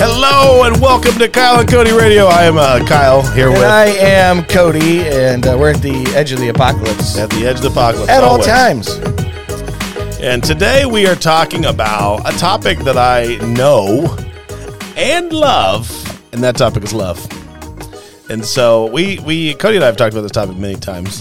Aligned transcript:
Hello 0.00 0.64
and 0.64 0.80
welcome 0.80 1.18
to 1.18 1.28
Kyle 1.28 1.60
and 1.60 1.68
Cody 1.68 1.92
Radio. 1.92 2.24
I 2.24 2.44
am 2.44 2.56
uh, 2.56 2.82
Kyle 2.86 3.20
here 3.34 3.48
And 3.48 3.58
with 3.58 3.66
I 3.66 3.88
am 3.88 4.42
Cody, 4.44 5.02
and 5.02 5.46
uh, 5.46 5.54
we're 5.60 5.72
at 5.72 5.82
the 5.82 6.10
edge 6.16 6.32
of 6.32 6.38
the 6.40 6.48
apocalypse 6.48 7.18
at 7.18 7.28
the 7.28 7.46
edge 7.46 7.56
of 7.56 7.62
the 7.62 7.68
apocalypse 7.68 8.08
at 8.08 8.24
all 8.24 8.38
times. 8.38 8.88
And 10.18 10.42
today 10.42 10.86
we 10.86 11.06
are 11.06 11.14
talking 11.14 11.66
about 11.66 12.20
a 12.20 12.38
topic 12.38 12.78
that 12.80 12.96
I 12.96 13.36
know 13.48 14.16
and 14.96 15.30
love, 15.30 15.90
and 16.32 16.42
that 16.42 16.56
topic 16.56 16.84
is 16.84 16.94
love. 16.94 17.22
And 18.30 18.42
so 18.42 18.86
we 18.86 19.18
we 19.18 19.52
Cody 19.56 19.76
and 19.76 19.84
I 19.84 19.88
have 19.88 19.98
talked 19.98 20.14
about 20.14 20.22
this 20.22 20.32
topic 20.32 20.56
many 20.56 20.76
times. 20.76 21.20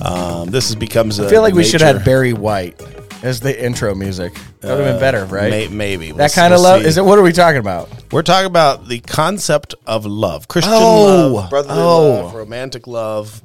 Um, 0.00 0.48
this 0.48 0.68
has 0.68 0.76
becomes. 0.76 1.18
I 1.18 1.28
feel 1.28 1.42
like 1.42 1.54
we 1.54 1.64
should 1.64 1.80
have 1.80 1.96
had 1.96 2.04
Barry 2.04 2.32
White 2.32 2.80
as 3.22 3.40
the 3.40 3.64
intro 3.64 3.94
music. 3.94 4.34
That 4.60 4.76
would 4.76 4.84
have 4.86 4.94
been 4.94 5.00
better, 5.00 5.24
right? 5.26 5.50
May, 5.50 5.68
maybe 5.68 6.08
We'll 6.08 6.16
that 6.18 6.24
s- 6.24 6.34
kind 6.34 6.52
of 6.52 6.60
we'll 6.60 6.70
love. 6.72 6.82
see. 6.82 6.88
Is 6.88 6.96
it? 6.98 7.04
What 7.04 7.18
are 7.18 7.22
we 7.22 7.32
talking 7.32 7.58
about? 7.60 7.88
We're 8.12 8.22
talking 8.22 8.46
about 8.46 8.88
the 8.88 9.00
concept 9.00 9.74
of 9.86 10.04
love, 10.06 10.48
Christian 10.48 10.72
Oh, 10.74 11.28
love, 11.34 11.50
brotherly 11.50 11.80
oh. 11.80 12.10
love, 12.24 12.34
romantic 12.34 12.86
love, 12.86 13.42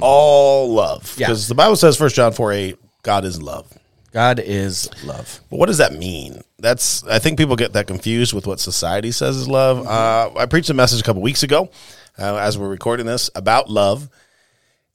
all 0.00 0.72
love. 0.72 1.14
Yeah. 1.18 1.26
Because 1.28 1.48
the 1.48 1.54
Bible 1.54 1.76
says, 1.76 1.96
First 1.96 2.16
John 2.16 2.32
four 2.32 2.52
eight, 2.52 2.78
God 3.02 3.24
is 3.24 3.40
love. 3.42 3.66
God 4.12 4.40
is 4.40 4.88
love. 5.04 5.40
But 5.50 5.58
what 5.58 5.66
does 5.66 5.78
that 5.78 5.92
mean? 5.92 6.40
That's 6.58 7.04
I 7.06 7.18
think 7.18 7.38
people 7.38 7.56
get 7.56 7.74
that 7.74 7.86
confused 7.86 8.32
with 8.32 8.46
what 8.46 8.58
society 8.58 9.12
says 9.12 9.36
is 9.36 9.46
love. 9.46 9.86
Uh, 9.86 10.30
I 10.36 10.46
preached 10.46 10.70
a 10.70 10.74
message 10.74 11.00
a 11.00 11.04
couple 11.04 11.22
weeks 11.22 11.42
ago, 11.42 11.70
uh, 12.18 12.36
as 12.36 12.56
we're 12.58 12.68
recording 12.68 13.06
this, 13.06 13.30
about 13.34 13.70
love, 13.70 14.08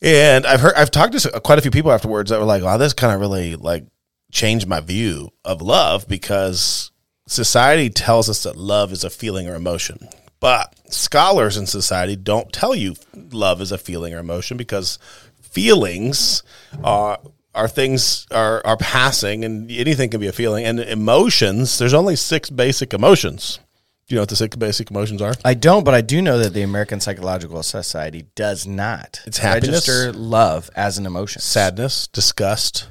and 0.02 0.46
I've 0.46 0.60
heard 0.60 0.74
I've 0.76 0.92
talked 0.92 1.14
to 1.14 1.18
s- 1.18 1.40
quite 1.44 1.60
a 1.60 1.62
few 1.62 1.72
people 1.72 1.92
afterwards 1.92 2.32
that 2.32 2.40
were 2.40 2.46
like, 2.46 2.64
"Wow, 2.64 2.76
this 2.78 2.94
kind 2.94 3.14
of 3.14 3.22
really 3.22 3.56
like 3.56 3.86
changed 4.34 4.68
my 4.68 4.80
view 4.82 5.30
of 5.46 5.62
love 5.62 6.08
because 6.08 6.92
society 7.28 7.90
tells 7.90 8.30
us 8.30 8.44
that 8.44 8.58
love 8.58 8.92
is 8.92 9.04
a 9.04 9.10
feeling 9.10 9.48
or 9.48 9.56
emotion." 9.56 10.10
But 10.40 10.76
scholars 10.90 11.56
in 11.56 11.68
society 11.68 12.18
don't 12.18 12.52
tell 12.52 12.76
you 12.76 12.96
love 13.32 13.62
is 13.62 13.72
a 13.72 13.78
feeling 13.78 14.14
or 14.14 14.20
emotion 14.20 14.58
because 14.58 15.00
feelings 15.42 16.44
are 16.84 17.20
are 17.56 17.68
things 17.68 18.26
are 18.32 18.62
are 18.66 18.76
passing 18.78 19.46
and 19.46 19.70
anything 19.72 20.10
can 20.10 20.20
be 20.20 20.28
a 20.28 20.34
feeling 20.34 20.66
and 20.66 20.80
emotions 20.80 21.78
there's 21.78 21.94
only 21.94 22.16
six 22.16 22.50
basic 22.50 22.94
emotions 22.94 23.60
do 24.08 24.16
you 24.16 24.18
know 24.18 24.24
what 24.24 24.30
the 24.30 24.36
six 24.36 24.56
basic 24.58 24.90
emotions 24.92 25.22
are 25.22 25.34
I 25.46 25.54
don't, 25.54 25.84
but 25.86 25.94
I 25.94 26.02
do 26.02 26.22
know 26.22 26.38
that 26.40 26.54
the 26.54 26.62
American 26.64 27.00
Psychological 27.00 27.64
Society 27.64 28.26
does 28.36 28.68
not 28.68 29.22
It's 29.26 29.38
happiness. 29.38 29.88
register 29.88 30.12
love 30.12 30.70
as 30.76 30.98
an 30.98 31.06
emotion. 31.06 31.42
sadness 31.42 32.08
disgust 32.08 32.90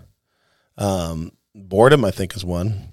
um 0.79 1.33
boredom 1.55 2.05
i 2.05 2.11
think 2.11 2.35
is 2.35 2.45
one 2.45 2.89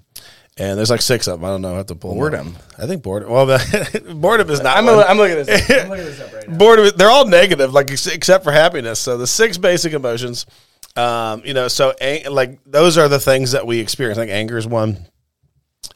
and 0.56 0.76
there's 0.76 0.90
like 0.90 1.00
six 1.02 1.26
of 1.26 1.40
them 1.40 1.44
i 1.44 1.48
don't 1.48 1.62
know 1.62 1.72
I 1.74 1.78
have 1.78 1.86
to 1.86 1.94
pull 1.94 2.10
them. 2.10 2.18
Boredom. 2.18 2.56
i 2.78 2.86
think 2.86 3.02
boredom 3.02 3.30
well 3.30 3.46
the, 3.46 4.14
boredom 4.16 4.50
is 4.50 4.60
not 4.60 4.76
I'm, 4.76 4.88
a, 4.88 4.98
I'm 5.02 5.16
looking 5.16 5.38
at 5.38 5.46
this. 5.46 5.70
Up. 5.70 5.80
I'm 5.84 5.88
looking 5.90 6.04
this 6.04 6.20
up 6.20 6.32
right 6.32 6.48
now. 6.48 6.56
boredom 6.58 6.90
they're 6.96 7.10
all 7.10 7.26
negative 7.26 7.72
like 7.72 7.90
except 7.90 8.44
for 8.44 8.52
happiness 8.52 8.98
so 9.00 9.16
the 9.16 9.26
six 9.26 9.56
basic 9.58 9.92
emotions 9.92 10.46
um 10.96 11.42
you 11.44 11.54
know 11.54 11.68
so 11.68 11.94
like 12.30 12.58
those 12.66 12.98
are 12.98 13.08
the 13.08 13.20
things 13.20 13.52
that 13.52 13.66
we 13.66 13.78
experience 13.78 14.18
like 14.18 14.28
anger 14.28 14.58
is 14.58 14.66
one 14.66 15.06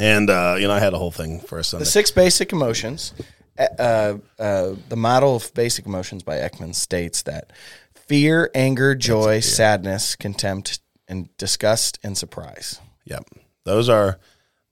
and 0.01 0.31
uh 0.31 0.57
you 0.59 0.67
know 0.67 0.73
i 0.75 0.79
had 0.79 0.95
a 0.95 0.99
whole 0.99 1.11
thing 1.11 1.41
for 1.41 1.59
a 1.59 1.65
sunday 1.65 1.83
The 1.85 1.91
six 1.91 2.11
basic 2.11 2.53
emotions. 2.53 3.13
Uh, 3.57 4.17
uh, 4.37 4.75
the 4.89 4.97
model 4.97 5.37
of 5.37 5.55
basic 5.55 5.87
emotions 5.87 6.25
by 6.25 6.39
Ekman 6.39 6.75
states 6.75 7.23
that 7.23 7.53
fear, 7.95 8.51
anger, 8.53 8.97
joy, 8.97 9.39
sadness, 9.39 10.17
contempt, 10.17 10.81
and 11.09 11.29
disgust 11.37 11.99
and 12.03 12.17
surprise. 12.17 12.81
yep 13.05 13.25
those 13.65 13.89
are 13.89 14.19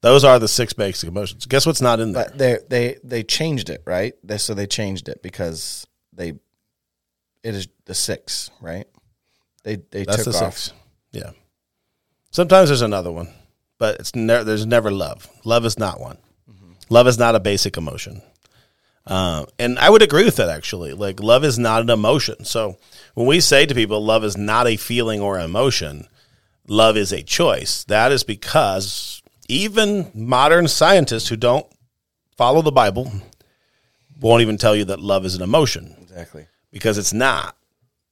those 0.01 0.25
are 0.25 0.39
the 0.39 0.49
six 0.49 0.73
basic 0.73 1.09
emotions 1.09 1.47
guess 1.47 1.65
what's 1.67 1.81
not 1.83 2.01
in 2.01 2.13
there 2.13 2.25
But 2.29 2.39
they 2.39 2.59
they 2.69 2.97
they 3.05 3.23
changed 3.23 3.71
it, 3.71 3.83
right? 3.87 4.15
They, 4.25 4.39
so 4.39 4.55
they 4.55 4.67
changed 4.67 5.09
it 5.09 5.23
because 5.23 5.87
they 6.13 6.31
it 7.43 7.55
is 7.55 7.69
the 7.87 7.95
six, 7.95 8.51
right? 8.61 8.87
They 9.65 9.77
they 9.91 10.05
that's 10.05 10.25
took 10.25 10.33
the 10.35 10.45
off. 10.45 10.57
six 10.59 10.73
yeah 11.13 11.31
sometimes 12.31 12.69
there's 12.71 12.83
another 12.83 13.13
one 13.13 13.29
but 13.79 14.01
it's 14.01 14.15
never 14.15 14.45
there's 14.45 14.65
never 14.67 14.91
love 14.91 15.29
love 15.45 15.65
is 15.67 15.79
not 15.79 16.01
one 16.01 16.19
love 16.89 17.07
is 17.07 17.19
not 17.19 17.35
a 17.35 17.41
basic 17.41 17.77
emotion 17.77 18.23
Uh, 19.07 19.45
and 19.59 19.79
I 19.81 19.91
would 19.91 20.03
agree 20.03 20.25
with 20.25 20.37
that 20.37 20.49
actually. 20.49 20.93
Like, 20.95 21.19
love 21.21 21.43
is 21.45 21.59
not 21.59 21.83
an 21.83 21.91
emotion. 21.91 22.45
So, 22.45 22.77
when 23.15 23.27
we 23.27 23.41
say 23.41 23.67
to 23.67 23.75
people, 23.75 23.99
love 24.05 24.23
is 24.25 24.37
not 24.37 24.69
a 24.69 24.77
feeling 24.77 25.21
or 25.21 25.41
emotion, 25.41 26.07
love 26.67 26.97
is 26.97 27.13
a 27.13 27.23
choice, 27.23 27.85
that 27.85 28.13
is 28.13 28.25
because 28.25 29.23
even 29.49 30.11
modern 30.15 30.69
scientists 30.69 31.29
who 31.29 31.37
don't 31.37 31.67
follow 32.37 32.63
the 32.63 32.73
Bible 32.73 33.13
won't 34.21 34.43
even 34.43 34.57
tell 34.57 34.75
you 34.75 34.85
that 34.87 35.01
love 35.01 35.25
is 35.25 35.35
an 35.35 35.43
emotion 35.43 35.97
Exactly. 36.03 36.47
because 36.71 36.99
it's 36.99 37.13
not. 37.13 37.57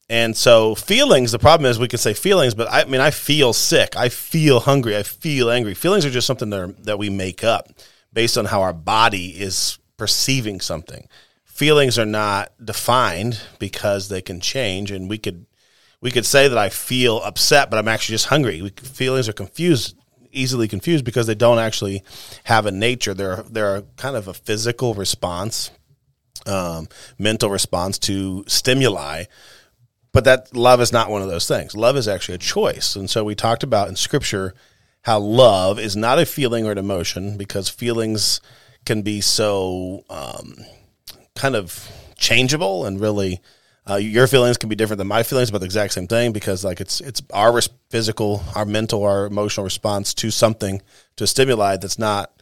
And 0.09 0.37
so, 0.37 0.75
feelings, 0.75 1.31
the 1.31 1.39
problem 1.39 1.71
is 1.71 1.78
we 1.78 1.87
can 1.87 2.00
say 2.00 2.15
feelings, 2.15 2.53
but 2.55 2.66
I, 2.69 2.84
mean, 2.84 3.00
I 3.00 3.12
feel 3.12 3.53
sick. 3.53 3.97
I 3.97 4.09
feel 4.09 4.59
hungry. 4.59 4.97
I 4.97 5.05
feel 5.05 5.50
angry. 5.50 5.72
Feelings 5.72 6.05
are 6.05 6.10
just 6.10 6.27
something 6.27 6.50
that, 6.50 6.60
are, 6.60 6.72
that 6.83 6.99
we 6.99 7.10
make 7.10 7.44
up 7.44 7.69
based 8.12 8.37
on 8.37 8.47
how 8.47 8.60
our 8.60 8.72
body 8.72 9.28
is 9.41 9.78
perceiving 9.97 10.60
something. 10.60 11.06
Feelings 11.44 11.97
are 11.97 12.06
not 12.06 12.53
defined 12.65 13.41
because 13.60 14.09
they 14.09 14.21
can 14.21 14.41
change, 14.41 14.91
and 14.91 15.09
we 15.09 15.16
could 15.16 15.47
we 16.00 16.11
could 16.11 16.27
say 16.27 16.49
that 16.49 16.59
I 16.59 16.69
feel 16.69 17.21
upset, 17.21 17.71
but 17.71 17.78
I'm 17.78 17.88
actually 17.88 18.15
just 18.15 18.27
hungry. 18.27 18.62
We, 18.62 18.71
feelings 18.71 19.28
are 19.28 19.34
confused, 19.34 19.97
easily 20.33 20.69
confused 20.69 21.05
because 21.05 21.27
they 21.27 21.34
don't 21.34 21.59
actually 21.59 22.03
have 22.44 22.66
a 22.66 22.71
nature. 22.71 23.15
They're 23.15 23.43
they're 23.43 23.83
kind 23.97 24.16
of 24.16 24.28
a 24.28 24.34
physical 24.34 24.94
response, 24.94 25.71
um, 26.47 26.89
mental 27.19 27.50
response 27.50 27.99
to 28.00 28.44
stimuli. 28.47 29.25
But 30.12 30.25
that 30.25 30.56
love 30.56 30.81
is 30.81 30.93
not 30.93 31.10
one 31.10 31.22
of 31.22 31.28
those 31.28 31.47
things. 31.47 31.77
Love 31.77 31.97
is 31.97 32.09
actually 32.09 32.34
a 32.34 32.39
choice, 32.39 32.97
and 32.97 33.09
so 33.09 33.22
we 33.22 33.34
talked 33.34 33.62
about 33.62 33.89
in 33.89 33.97
Scripture 33.97 34.55
how 35.03 35.19
love 35.19 35.78
is 35.78 35.97
not 35.97 36.19
a 36.19 36.27
feeling 36.27 36.66
or 36.66 36.72
an 36.72 36.78
emotion 36.78 37.39
because 37.39 37.69
feelings 37.69 38.41
can 38.84 39.03
be 39.03 39.21
so 39.21 40.05
um, 40.10 40.56
kind 41.34 41.56
of 41.56 41.91
changeable 42.16 42.84
and 42.84 43.00
really 43.00 43.41
uh, 43.91 43.97
your 43.97 44.27
feelings 44.27 44.56
can 44.56 44.69
be 44.69 44.77
different 44.77 44.99
than 44.99 45.09
my 45.09 45.23
feelings 45.23 45.49
about 45.49 45.59
the 45.59 45.65
exact 45.65 45.93
same 45.93 46.06
thing 46.06 46.33
because 46.33 46.65
like 46.65 46.81
it's 46.81 47.01
it's 47.01 47.23
our 47.33 47.53
res- 47.53 47.69
physical 47.89 48.43
our 48.55 48.65
mental 48.65 49.03
our 49.03 49.27
emotional 49.27 49.65
response 49.65 50.15
to 50.15 50.31
something 50.31 50.81
to 51.17 51.25
a 51.25 51.27
stimuli 51.27 51.77
that's 51.77 51.99
not 51.99 52.33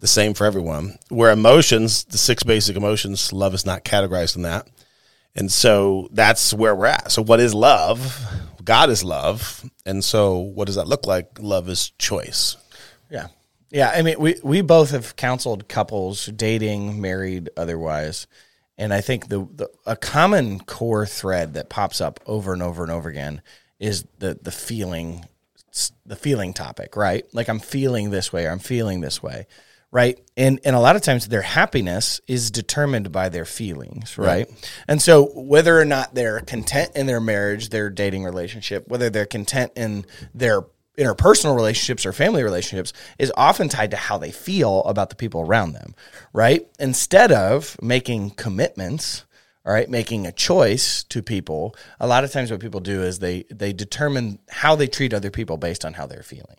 the 0.00 0.06
same 0.06 0.34
for 0.34 0.44
everyone. 0.44 0.98
Where 1.08 1.30
emotions 1.30 2.04
the 2.04 2.18
six 2.18 2.42
basic 2.42 2.76
emotions 2.76 3.32
love 3.32 3.54
is 3.54 3.66
not 3.66 3.84
categorized 3.84 4.36
in 4.36 4.42
that. 4.42 4.68
And 5.34 5.50
so 5.50 6.08
that's 6.12 6.54
where 6.54 6.74
we're 6.74 6.86
at. 6.86 7.10
So 7.10 7.22
what 7.22 7.40
is 7.40 7.54
love? 7.54 8.22
God 8.62 8.88
is 8.90 9.02
love. 9.02 9.68
And 9.84 10.04
so 10.04 10.38
what 10.38 10.66
does 10.66 10.76
that 10.76 10.86
look 10.86 11.06
like? 11.06 11.38
Love 11.40 11.68
is 11.68 11.90
choice. 11.98 12.56
Yeah. 13.10 13.28
Yeah. 13.70 13.90
I 13.94 14.02
mean, 14.02 14.20
we, 14.20 14.36
we 14.44 14.60
both 14.60 14.92
have 14.92 15.16
counseled 15.16 15.68
couples, 15.68 16.26
dating, 16.26 17.00
married, 17.00 17.50
otherwise. 17.56 18.28
And 18.76 18.92
I 18.92 19.00
think 19.00 19.28
the, 19.28 19.46
the 19.54 19.68
a 19.86 19.96
common 19.96 20.60
core 20.60 21.06
thread 21.06 21.54
that 21.54 21.68
pops 21.68 22.00
up 22.00 22.20
over 22.26 22.52
and 22.52 22.62
over 22.62 22.82
and 22.82 22.90
over 22.90 23.08
again 23.08 23.42
is 23.78 24.04
the 24.18 24.38
the 24.40 24.50
feeling 24.52 25.24
the 26.06 26.16
feeling 26.16 26.52
topic, 26.52 26.96
right? 26.96 27.24
Like 27.32 27.48
I'm 27.48 27.58
feeling 27.58 28.10
this 28.10 28.32
way 28.32 28.46
or 28.46 28.50
I'm 28.50 28.58
feeling 28.58 29.00
this 29.00 29.22
way. 29.22 29.46
Right. 29.90 30.18
And 30.36 30.58
and 30.64 30.74
a 30.74 30.80
lot 30.80 30.96
of 30.96 31.02
times 31.02 31.28
their 31.28 31.42
happiness 31.42 32.20
is 32.26 32.50
determined 32.50 33.12
by 33.12 33.28
their 33.28 33.44
feelings, 33.44 34.18
right? 34.18 34.48
And 34.88 35.00
so 35.00 35.26
whether 35.34 35.78
or 35.78 35.84
not 35.84 36.16
they're 36.16 36.40
content 36.40 36.92
in 36.96 37.06
their 37.06 37.20
marriage, 37.20 37.68
their 37.68 37.90
dating 37.90 38.24
relationship, 38.24 38.88
whether 38.88 39.08
they're 39.08 39.24
content 39.24 39.70
in 39.76 40.04
their 40.34 40.62
interpersonal 40.98 41.56
relationships 41.56 42.06
or 42.06 42.12
family 42.12 42.42
relationships 42.42 42.92
is 43.18 43.32
often 43.36 43.68
tied 43.68 43.90
to 43.90 43.96
how 43.96 44.18
they 44.18 44.30
feel 44.30 44.82
about 44.84 45.10
the 45.10 45.16
people 45.16 45.40
around 45.40 45.72
them, 45.72 45.94
right? 46.32 46.66
Instead 46.78 47.32
of 47.32 47.76
making 47.82 48.30
commitments, 48.30 49.24
all 49.66 49.72
right, 49.72 49.88
making 49.88 50.26
a 50.26 50.32
choice 50.32 51.02
to 51.04 51.22
people, 51.22 51.74
a 51.98 52.06
lot 52.06 52.24
of 52.24 52.30
times 52.30 52.50
what 52.50 52.60
people 52.60 52.80
do 52.80 53.02
is 53.02 53.18
they 53.18 53.44
they 53.50 53.72
determine 53.72 54.38
how 54.48 54.76
they 54.76 54.86
treat 54.86 55.14
other 55.14 55.30
people 55.30 55.56
based 55.56 55.84
on 55.84 55.94
how 55.94 56.06
they're 56.06 56.22
feeling, 56.22 56.58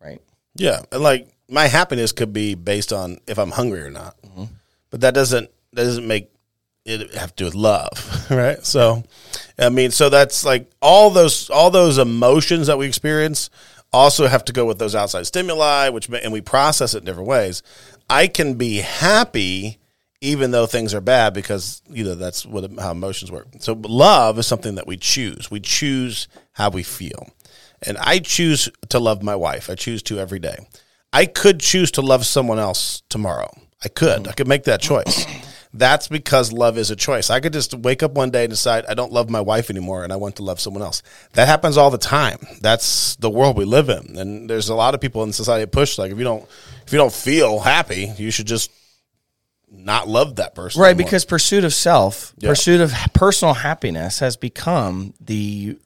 right? 0.00 0.20
Yeah, 0.54 0.80
and 0.90 1.02
like 1.02 1.28
my 1.48 1.66
happiness 1.66 2.12
could 2.12 2.32
be 2.32 2.54
based 2.54 2.92
on 2.92 3.18
if 3.26 3.38
I'm 3.38 3.50
hungry 3.50 3.80
or 3.80 3.90
not, 3.90 4.20
mm-hmm. 4.22 4.44
but 4.90 5.02
that 5.02 5.14
doesn't 5.14 5.50
that 5.72 5.84
doesn't 5.84 6.06
make 6.06 6.30
it 6.88 7.14
have 7.14 7.36
to 7.36 7.36
do 7.36 7.44
with 7.44 7.54
love, 7.54 8.26
right? 8.30 8.64
So, 8.64 9.04
I 9.58 9.68
mean, 9.68 9.90
so 9.90 10.08
that's 10.08 10.44
like 10.44 10.70
all 10.80 11.10
those 11.10 11.50
all 11.50 11.70
those 11.70 11.98
emotions 11.98 12.66
that 12.66 12.78
we 12.78 12.86
experience 12.86 13.50
also 13.92 14.26
have 14.26 14.44
to 14.46 14.52
go 14.52 14.64
with 14.64 14.78
those 14.78 14.94
outside 14.94 15.26
stimuli, 15.26 15.88
which 15.90 16.08
and 16.08 16.32
we 16.32 16.40
process 16.40 16.94
it 16.94 16.98
in 16.98 17.04
different 17.04 17.28
ways. 17.28 17.62
I 18.10 18.26
can 18.26 18.54
be 18.54 18.78
happy 18.78 19.78
even 20.20 20.50
though 20.50 20.66
things 20.66 20.94
are 20.94 21.00
bad 21.00 21.32
because 21.32 21.82
you 21.88 22.04
know 22.04 22.14
that's 22.14 22.44
what 22.44 22.70
how 22.78 22.90
emotions 22.90 23.30
work. 23.30 23.46
So 23.60 23.74
love 23.82 24.38
is 24.38 24.46
something 24.46 24.74
that 24.76 24.86
we 24.86 24.96
choose. 24.96 25.50
We 25.50 25.60
choose 25.60 26.26
how 26.52 26.70
we 26.70 26.82
feel. 26.82 27.28
and 27.82 27.96
I 27.98 28.18
choose 28.18 28.68
to 28.88 28.98
love 28.98 29.22
my 29.22 29.36
wife. 29.36 29.70
I 29.70 29.76
choose 29.76 30.02
to 30.04 30.18
every 30.18 30.40
day. 30.40 30.66
I 31.12 31.26
could 31.26 31.60
choose 31.60 31.90
to 31.92 32.02
love 32.02 32.26
someone 32.26 32.58
else 32.58 33.02
tomorrow. 33.08 33.50
I 33.84 33.88
could. 33.88 34.24
Mm. 34.24 34.28
I 34.28 34.32
could 34.32 34.48
make 34.48 34.64
that 34.64 34.80
choice. 34.80 35.24
That's 35.74 36.08
because 36.08 36.52
love 36.52 36.78
is 36.78 36.90
a 36.90 36.96
choice. 36.96 37.28
I 37.30 37.40
could 37.40 37.52
just 37.52 37.74
wake 37.74 38.02
up 38.02 38.12
one 38.12 38.30
day 38.30 38.44
and 38.44 38.50
decide 38.50 38.86
I 38.86 38.94
don't 38.94 39.12
love 39.12 39.28
my 39.28 39.40
wife 39.40 39.68
anymore 39.70 40.02
and 40.04 40.12
I 40.12 40.16
want 40.16 40.36
to 40.36 40.42
love 40.42 40.60
someone 40.60 40.82
else. 40.82 41.02
That 41.34 41.46
happens 41.46 41.76
all 41.76 41.90
the 41.90 41.98
time. 41.98 42.38
That's 42.60 43.16
the 43.16 43.28
world 43.30 43.56
we 43.56 43.64
live 43.66 43.88
in. 43.90 44.16
And 44.18 44.48
there's 44.48 44.70
a 44.70 44.74
lot 44.74 44.94
of 44.94 45.00
people 45.00 45.22
in 45.24 45.32
society 45.32 45.64
that 45.64 45.72
push 45.72 45.98
like 45.98 46.10
if 46.10 46.18
you 46.18 46.24
don't 46.24 46.48
if 46.86 46.92
you 46.92 46.98
don't 46.98 47.12
feel 47.12 47.60
happy, 47.60 48.12
you 48.16 48.30
should 48.30 48.46
just 48.46 48.70
not 49.70 50.08
love 50.08 50.36
that 50.36 50.54
person. 50.54 50.80
Right, 50.80 50.88
anymore. 50.90 51.04
because 51.04 51.26
pursuit 51.26 51.62
of 51.64 51.74
self, 51.74 52.32
Yeah. 52.38 52.48
pursuit 52.48 52.80
of 52.80 52.92
personal 53.12 53.52
happiness 53.52 54.20
has 54.20 54.36
become 54.38 55.12
the 55.20 55.76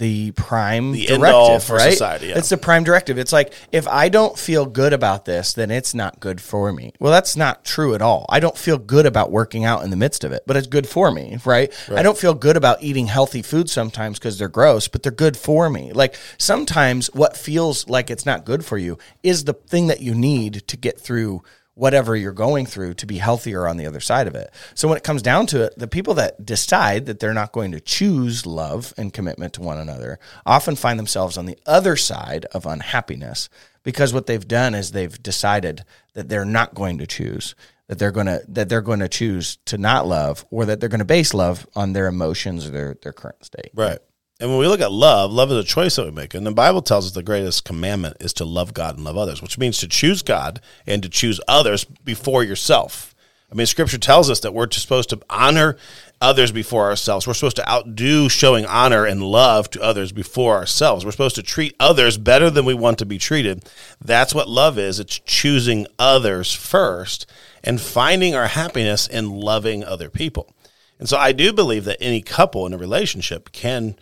the 0.00 0.30
prime 0.32 0.92
The 0.92 1.04
directive 1.06 1.68
right? 1.68 1.92
society, 1.92 2.28
yeah. 2.28 2.38
It's 2.38 2.48
the 2.48 2.56
prime 2.56 2.84
directive. 2.84 3.18
It's 3.18 3.34
like 3.34 3.52
if 3.70 3.86
I 3.86 4.08
don't 4.08 4.36
feel 4.36 4.64
good 4.64 4.94
about 4.94 5.26
this, 5.26 5.52
then 5.52 5.70
it's 5.70 5.94
not 5.94 6.18
good 6.20 6.40
for 6.40 6.72
me. 6.72 6.94
Well, 6.98 7.12
that's 7.12 7.36
not 7.36 7.66
true 7.66 7.94
at 7.94 8.00
all. 8.00 8.24
I 8.30 8.40
don't 8.40 8.56
feel 8.56 8.78
good 8.78 9.04
about 9.04 9.30
working 9.30 9.66
out 9.66 9.84
in 9.84 9.90
the 9.90 9.96
midst 9.96 10.24
of 10.24 10.32
it, 10.32 10.42
but 10.46 10.56
it's 10.56 10.66
good 10.66 10.88
for 10.88 11.10
me, 11.10 11.38
right? 11.44 11.70
I 11.94 12.02
don't 12.02 12.16
feel 12.16 12.32
good 12.32 12.56
about 12.56 12.82
eating 12.82 13.08
healthy 13.08 13.42
food 13.42 13.68
sometimes 13.68 14.18
because 14.18 14.38
they're 14.38 14.48
gross, 14.48 14.88
but 14.88 15.02
they're 15.02 15.12
good 15.12 15.36
for 15.36 15.68
me. 15.68 15.92
Like 15.92 16.16
sometimes 16.38 17.08
what 17.08 17.36
feels 17.36 17.86
like 17.86 18.10
it's 18.10 18.24
not 18.24 18.46
good 18.46 18.64
for 18.64 18.78
you 18.78 18.96
is 19.22 19.44
the 19.44 19.52
thing 19.52 19.88
that 19.88 20.00
you 20.00 20.14
need 20.14 20.66
to 20.68 20.78
get 20.78 20.98
through 20.98 21.42
whatever 21.74 22.16
you're 22.16 22.32
going 22.32 22.66
through 22.66 22.94
to 22.94 23.06
be 23.06 23.18
healthier 23.18 23.66
on 23.66 23.76
the 23.76 23.86
other 23.86 24.00
side 24.00 24.26
of 24.26 24.34
it. 24.34 24.50
So 24.74 24.88
when 24.88 24.96
it 24.96 25.04
comes 25.04 25.22
down 25.22 25.46
to 25.46 25.64
it, 25.64 25.78
the 25.78 25.88
people 25.88 26.14
that 26.14 26.44
decide 26.44 27.06
that 27.06 27.20
they're 27.20 27.32
not 27.32 27.52
going 27.52 27.72
to 27.72 27.80
choose 27.80 28.44
love 28.44 28.92
and 28.96 29.12
commitment 29.12 29.54
to 29.54 29.62
one 29.62 29.78
another 29.78 30.18
often 30.44 30.76
find 30.76 30.98
themselves 30.98 31.38
on 31.38 31.46
the 31.46 31.58
other 31.66 31.96
side 31.96 32.46
of 32.52 32.66
unhappiness 32.66 33.48
because 33.82 34.12
what 34.12 34.26
they've 34.26 34.48
done 34.48 34.74
is 34.74 34.90
they've 34.92 35.22
decided 35.22 35.84
that 36.14 36.28
they're 36.28 36.44
not 36.44 36.74
going 36.74 36.98
to 36.98 37.06
choose 37.06 37.54
that 37.90 37.98
they're 37.98 38.12
going 38.12 38.26
to 38.26 38.40
that 38.46 38.68
they're 38.68 38.82
going 38.82 39.00
to 39.00 39.08
choose 39.08 39.56
to 39.64 39.76
not 39.76 40.06
love 40.06 40.46
or 40.50 40.64
that 40.64 40.78
they're 40.78 40.88
going 40.88 41.00
to 41.00 41.04
base 41.04 41.34
love 41.34 41.66
on 41.74 41.92
their 41.92 42.06
emotions 42.06 42.64
or 42.64 42.70
their 42.70 42.96
their 43.02 43.12
current 43.12 43.44
state. 43.44 43.70
Right. 43.74 43.98
And 44.40 44.48
when 44.48 44.58
we 44.58 44.68
look 44.68 44.80
at 44.80 44.90
love, 44.90 45.32
love 45.32 45.52
is 45.52 45.58
a 45.58 45.64
choice 45.64 45.96
that 45.96 46.06
we 46.06 46.10
make. 46.10 46.32
And 46.32 46.46
the 46.46 46.50
Bible 46.50 46.80
tells 46.80 47.06
us 47.06 47.12
the 47.12 47.22
greatest 47.22 47.66
commandment 47.66 48.16
is 48.20 48.32
to 48.34 48.46
love 48.46 48.72
God 48.72 48.96
and 48.96 49.04
love 49.04 49.18
others, 49.18 49.42
which 49.42 49.58
means 49.58 49.78
to 49.78 49.88
choose 49.88 50.22
God 50.22 50.62
and 50.86 51.02
to 51.02 51.10
choose 51.10 51.40
others 51.46 51.84
before 51.84 52.42
yourself. 52.42 53.14
I 53.52 53.54
mean, 53.54 53.66
scripture 53.66 53.98
tells 53.98 54.30
us 54.30 54.40
that 54.40 54.54
we're 54.54 54.70
supposed 54.70 55.10
to 55.10 55.20
honor 55.28 55.76
others 56.22 56.52
before 56.52 56.88
ourselves. 56.88 57.26
We're 57.26 57.34
supposed 57.34 57.56
to 57.56 57.68
outdo 57.68 58.28
showing 58.30 58.64
honor 58.64 59.04
and 59.04 59.22
love 59.22 59.68
to 59.70 59.82
others 59.82 60.12
before 60.12 60.56
ourselves. 60.56 61.04
We're 61.04 61.10
supposed 61.10 61.34
to 61.34 61.42
treat 61.42 61.74
others 61.78 62.16
better 62.16 62.48
than 62.48 62.64
we 62.64 62.74
want 62.74 62.98
to 62.98 63.06
be 63.06 63.18
treated. 63.18 63.68
That's 64.02 64.34
what 64.34 64.48
love 64.48 64.78
is. 64.78 65.00
It's 65.00 65.18
choosing 65.18 65.86
others 65.98 66.54
first 66.54 67.30
and 67.62 67.80
finding 67.80 68.34
our 68.34 68.46
happiness 68.46 69.06
in 69.06 69.30
loving 69.30 69.84
other 69.84 70.08
people. 70.08 70.54
And 70.98 71.08
so 71.08 71.18
I 71.18 71.32
do 71.32 71.52
believe 71.52 71.84
that 71.86 71.98
any 72.00 72.22
couple 72.22 72.66
in 72.66 72.72
a 72.72 72.78
relationship 72.78 73.52
can 73.52 73.96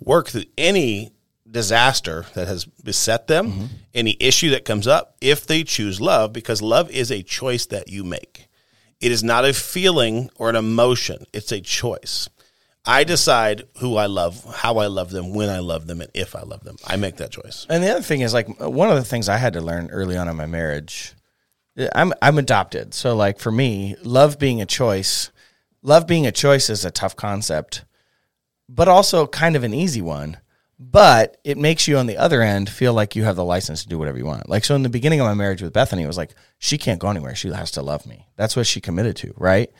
work 0.00 0.28
through 0.28 0.44
any 0.58 1.12
disaster 1.50 2.26
that 2.34 2.48
has 2.48 2.64
beset 2.64 3.26
them, 3.26 3.52
mm-hmm. 3.52 3.64
any 3.94 4.16
issue 4.20 4.50
that 4.50 4.64
comes 4.64 4.86
up, 4.86 5.16
if 5.20 5.46
they 5.46 5.62
choose 5.62 6.00
love, 6.00 6.32
because 6.32 6.60
love 6.60 6.90
is 6.90 7.10
a 7.10 7.22
choice 7.22 7.66
that 7.66 7.88
you 7.88 8.04
make. 8.04 8.48
It 9.00 9.12
is 9.12 9.22
not 9.22 9.44
a 9.44 9.52
feeling 9.52 10.30
or 10.36 10.50
an 10.50 10.56
emotion, 10.56 11.26
it's 11.32 11.52
a 11.52 11.60
choice. 11.60 12.28
I 12.86 13.04
decide 13.04 13.62
who 13.78 13.96
I 13.96 14.06
love, 14.06 14.44
how 14.56 14.76
I 14.76 14.88
love 14.88 15.10
them, 15.10 15.32
when 15.32 15.48
I 15.48 15.60
love 15.60 15.86
them, 15.86 16.02
and 16.02 16.10
if 16.12 16.36
I 16.36 16.42
love 16.42 16.64
them. 16.64 16.76
I 16.86 16.96
make 16.96 17.16
that 17.16 17.30
choice. 17.30 17.66
And 17.70 17.82
the 17.82 17.90
other 17.90 18.02
thing 18.02 18.20
is 18.20 18.34
like 18.34 18.60
one 18.60 18.90
of 18.90 18.96
the 18.96 19.04
things 19.04 19.28
I 19.28 19.38
had 19.38 19.54
to 19.54 19.62
learn 19.62 19.90
early 19.90 20.18
on 20.18 20.28
in 20.28 20.36
my 20.36 20.46
marriage. 20.46 21.14
I'm 21.94 22.12
I'm 22.22 22.38
adopted, 22.38 22.94
so 22.94 23.16
like 23.16 23.38
for 23.40 23.50
me, 23.50 23.96
love 24.02 24.38
being 24.38 24.60
a 24.60 24.66
choice, 24.66 25.32
love 25.82 26.06
being 26.06 26.26
a 26.26 26.32
choice 26.32 26.70
is 26.70 26.84
a 26.84 26.90
tough 26.90 27.16
concept, 27.16 27.84
but 28.68 28.88
also 28.88 29.26
kind 29.26 29.56
of 29.56 29.64
an 29.64 29.74
easy 29.74 30.00
one. 30.00 30.38
But 30.78 31.36
it 31.44 31.56
makes 31.56 31.86
you 31.86 31.96
on 31.98 32.06
the 32.06 32.16
other 32.16 32.42
end 32.42 32.68
feel 32.68 32.92
like 32.92 33.14
you 33.14 33.22
have 33.24 33.36
the 33.36 33.44
license 33.44 33.84
to 33.84 33.88
do 33.88 33.96
whatever 33.96 34.18
you 34.18 34.24
want. 34.24 34.48
Like 34.48 34.64
so, 34.64 34.74
in 34.74 34.82
the 34.82 34.88
beginning 34.88 35.20
of 35.20 35.26
my 35.26 35.34
marriage 35.34 35.62
with 35.62 35.72
Bethany, 35.72 36.02
it 36.02 36.08
was 36.08 36.16
like 36.16 36.34
she 36.58 36.78
can't 36.78 36.98
go 36.98 37.08
anywhere; 37.08 37.34
she 37.34 37.48
has 37.50 37.70
to 37.72 37.82
love 37.82 38.06
me. 38.06 38.26
That's 38.36 38.56
what 38.56 38.66
she 38.66 38.80
committed 38.80 39.16
to, 39.16 39.32
right? 39.36 39.70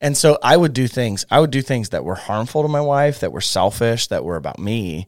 And 0.00 0.16
so 0.16 0.38
I 0.42 0.56
would 0.56 0.72
do 0.72 0.86
things. 0.86 1.24
I 1.30 1.40
would 1.40 1.50
do 1.50 1.60
things 1.60 1.88
that 1.88 2.04
were 2.04 2.14
harmful 2.14 2.62
to 2.62 2.68
my 2.68 2.80
wife, 2.80 3.20
that 3.20 3.32
were 3.32 3.40
selfish, 3.40 4.06
that 4.08 4.24
were 4.24 4.36
about 4.36 4.58
me, 4.58 5.06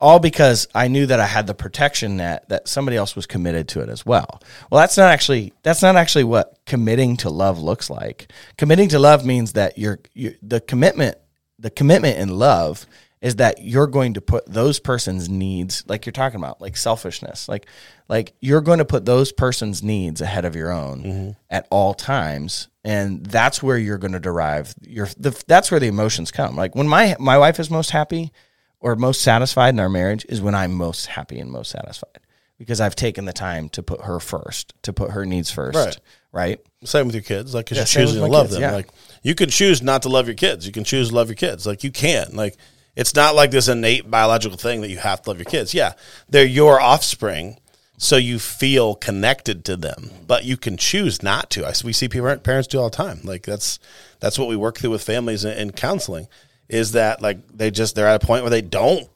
all 0.00 0.18
because 0.18 0.68
I 0.74 0.88
knew 0.88 1.06
that 1.06 1.20
I 1.20 1.26
had 1.26 1.46
the 1.46 1.54
protection 1.54 2.16
net 2.16 2.48
that 2.48 2.68
somebody 2.68 2.96
else 2.96 3.16
was 3.16 3.26
committed 3.26 3.68
to 3.68 3.80
it 3.80 3.88
as 3.88 4.06
well. 4.06 4.40
Well, 4.70 4.80
that's 4.80 4.96
not 4.96 5.10
actually 5.10 5.52
that's 5.62 5.82
not 5.82 5.96
actually 5.96 6.24
what 6.24 6.58
committing 6.66 7.16
to 7.18 7.30
love 7.30 7.60
looks 7.60 7.90
like. 7.90 8.32
Committing 8.56 8.88
to 8.90 8.98
love 8.98 9.24
means 9.24 9.52
that 9.52 9.78
you're, 9.78 9.98
you're 10.14 10.34
the 10.42 10.60
commitment 10.60 11.18
the 11.58 11.70
commitment 11.70 12.18
in 12.18 12.28
love 12.28 12.86
is 13.20 13.36
that 13.36 13.62
you're 13.62 13.88
going 13.88 14.14
to 14.14 14.20
put 14.20 14.46
those 14.46 14.78
person's 14.78 15.28
needs 15.28 15.84
like 15.88 16.06
you're 16.06 16.12
talking 16.12 16.38
about 16.38 16.60
like 16.60 16.76
selfishness 16.76 17.48
like 17.48 17.66
like 18.08 18.34
you're 18.40 18.60
going 18.60 18.78
to 18.78 18.84
put 18.84 19.04
those 19.04 19.32
person's 19.32 19.82
needs 19.82 20.20
ahead 20.20 20.44
of 20.44 20.56
your 20.56 20.72
own 20.72 21.02
mm-hmm. 21.02 21.30
at 21.50 21.66
all 21.70 21.94
times. 21.94 22.68
And 22.84 23.24
that's 23.24 23.62
where 23.62 23.76
you're 23.76 23.98
going 23.98 24.12
to 24.12 24.20
derive 24.20 24.74
your 24.80 25.08
the, 25.18 25.40
that's 25.46 25.70
where 25.70 25.80
the 25.80 25.88
emotions 25.88 26.30
come. 26.30 26.56
Like 26.56 26.74
when 26.74 26.88
my 26.88 27.16
my 27.18 27.36
wife 27.36 27.60
is 27.60 27.70
most 27.70 27.90
happy 27.90 28.32
or 28.80 28.96
most 28.96 29.20
satisfied 29.20 29.70
in 29.70 29.80
our 29.80 29.90
marriage 29.90 30.24
is 30.28 30.40
when 30.40 30.54
I'm 30.54 30.72
most 30.72 31.06
happy 31.06 31.38
and 31.38 31.50
most 31.50 31.70
satisfied 31.70 32.20
because 32.58 32.80
I've 32.80 32.96
taken 32.96 33.24
the 33.24 33.32
time 33.32 33.68
to 33.70 33.82
put 33.82 34.02
her 34.02 34.18
first, 34.20 34.74
to 34.82 34.92
put 34.92 35.12
her 35.12 35.24
needs 35.24 35.50
first, 35.50 35.76
Right. 35.76 35.98
right? 36.32 36.60
Same 36.84 37.06
with 37.06 37.14
your 37.14 37.22
kids. 37.22 37.54
Like, 37.54 37.66
'cause 37.66 37.76
Yeah, 37.78 37.82
you're 37.82 38.06
choosing 38.06 38.20
to 38.22 38.26
love 38.30 38.46
kids, 38.46 38.54
them. 38.54 38.62
yeah. 38.62 38.72
Like, 38.72 38.88
you 39.22 39.34
can 39.34 39.48
choose 39.50 39.80
not 39.82 40.02
to 40.02 40.08
love 40.08 40.26
your 40.26 40.34
kids. 40.36 40.66
You 40.66 40.72
can 40.72 40.84
choose 40.84 41.08
to 41.10 41.14
love 41.14 41.28
your 41.28 41.36
kids. 41.36 41.66
Like, 41.66 41.82
you 41.84 41.90
can. 41.90 42.30
Like, 42.34 42.56
it's 42.96 43.14
not 43.14 43.34
like 43.34 43.50
this 43.52 43.68
innate 43.68 44.10
biological 44.10 44.58
thing 44.58 44.80
that 44.80 44.90
you 44.90 44.98
have 44.98 45.22
to 45.22 45.30
love 45.30 45.38
your 45.38 45.44
kids. 45.44 45.72
Yeah, 45.74 45.92
they're 46.28 46.44
your 46.44 46.80
offspring, 46.80 47.58
so 47.96 48.16
you 48.16 48.38
feel 48.38 48.94
connected 48.96 49.64
to 49.66 49.76
them, 49.76 50.10
but 50.26 50.44
you 50.44 50.56
can 50.56 50.76
choose 50.76 51.22
not 51.22 51.50
to. 51.50 51.64
I 51.66 51.72
we 51.84 51.92
see 51.92 52.08
people, 52.08 52.36
parents 52.38 52.66
do 52.68 52.78
all 52.80 52.90
the 52.90 52.96
time. 52.96 53.20
Like, 53.24 53.44
that's 53.44 53.78
that's 54.20 54.38
what 54.38 54.48
we 54.48 54.56
work 54.56 54.78
through 54.78 54.90
with 54.90 55.02
families 55.02 55.44
in, 55.44 55.56
in 55.56 55.70
counseling. 55.72 56.26
Is 56.68 56.92
that 56.92 57.22
like 57.22 57.38
they 57.56 57.70
just 57.70 57.94
they're 57.94 58.06
at 58.08 58.22
a 58.22 58.26
point 58.26 58.42
where 58.42 58.50
they 58.50 58.60
don't 58.62 59.08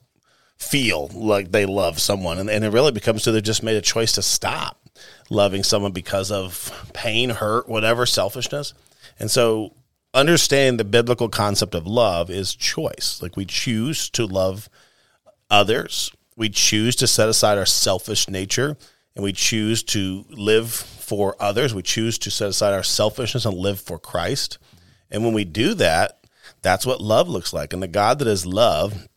feel 0.63 1.09
like 1.13 1.51
they 1.51 1.67
love 1.67 1.99
someone. 1.99 2.39
And, 2.39 2.49
and 2.49 2.65
it 2.65 2.71
really 2.71 2.93
becomes 2.93 3.23
to 3.23 3.33
they 3.33 3.41
just 3.41 3.63
made 3.63 3.77
a 3.77 3.83
choice 3.83 4.13
to 4.13 4.23
stop 4.23 4.79
loving 5.29 5.63
someone 5.63 5.93
because 5.93 6.31
of 6.31 6.91
pain 6.95 7.31
hurt 7.31 7.69
whatever 7.69 8.07
selfishness. 8.07 8.73
And 9.19 9.31
so 9.31 9.75
understanding 10.15 10.77
the 10.77 10.85
biblical 10.85 11.29
concept 11.29 11.75
of 11.75 11.87
love 11.87 12.31
is 12.31 12.55
choice. 12.55 13.21
Like 13.21 13.37
we 13.37 13.45
choose 13.45 14.09
to 14.11 14.27
love 14.27 14.69
others. 15.51 16.13
We 16.37 16.49
choose 16.49 16.97
to 16.97 17.07
set 17.07 17.29
aside 17.29 17.59
our 17.59 17.67
selfish 17.67 18.29
nature 18.29 18.77
and 19.15 19.23
we 19.23 19.33
choose 19.33 19.83
to 19.83 20.25
live 20.31 20.71
for 20.71 21.37
others. 21.41 21.75
We 21.75 21.83
choose 21.83 22.19
to 22.19 22.31
set 22.31 22.49
aside 22.49 22.73
our 22.73 22.83
selfishness 22.83 23.45
and 23.45 23.57
live 23.57 23.81
for 23.81 23.99
christ. 23.99 24.59
And 25.11 25.25
when 25.25 25.35
we 25.35 25.45
do 25.45 25.75
that 25.75 26.19
that's 26.63 26.87
what 26.87 27.01
love 27.01 27.29
looks 27.29 27.53
like. 27.53 27.73
And 27.73 27.83
the 27.83 27.89
god 27.89 28.21
that 28.21 28.29
is 28.29 28.47
love 28.47 29.09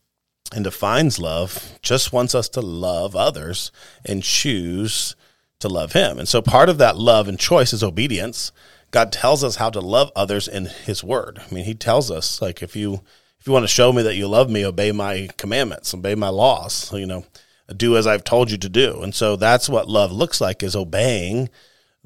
and 0.54 0.64
defines 0.64 1.18
love 1.18 1.78
just 1.82 2.12
wants 2.12 2.34
us 2.34 2.48
to 2.50 2.60
love 2.60 3.16
others 3.16 3.70
and 4.04 4.22
choose 4.22 5.16
to 5.60 5.68
love 5.68 5.92
him. 5.92 6.18
And 6.18 6.28
so 6.28 6.42
part 6.42 6.68
of 6.68 6.78
that 6.78 6.96
love 6.96 7.28
and 7.28 7.38
choice 7.38 7.72
is 7.72 7.82
obedience. 7.82 8.52
God 8.90 9.12
tells 9.12 9.42
us 9.42 9.56
how 9.56 9.70
to 9.70 9.80
love 9.80 10.10
others 10.14 10.48
in 10.48 10.66
his 10.66 11.02
word. 11.02 11.40
I 11.40 11.54
mean, 11.54 11.64
he 11.64 11.74
tells 11.74 12.10
us 12.10 12.40
like 12.40 12.62
if 12.62 12.76
you 12.76 13.00
if 13.40 13.46
you 13.46 13.52
want 13.52 13.64
to 13.64 13.68
show 13.68 13.92
me 13.92 14.02
that 14.02 14.16
you 14.16 14.26
love 14.26 14.50
me, 14.50 14.64
obey 14.64 14.92
my 14.92 15.28
commandments, 15.36 15.94
obey 15.94 16.14
my 16.14 16.28
laws, 16.28 16.92
you 16.92 17.06
know, 17.06 17.24
do 17.76 17.96
as 17.96 18.06
I've 18.06 18.24
told 18.24 18.50
you 18.50 18.58
to 18.58 18.68
do. 18.68 19.02
And 19.02 19.14
so 19.14 19.36
that's 19.36 19.68
what 19.68 19.88
love 19.88 20.12
looks 20.12 20.40
like 20.40 20.62
is 20.62 20.76
obeying 20.76 21.48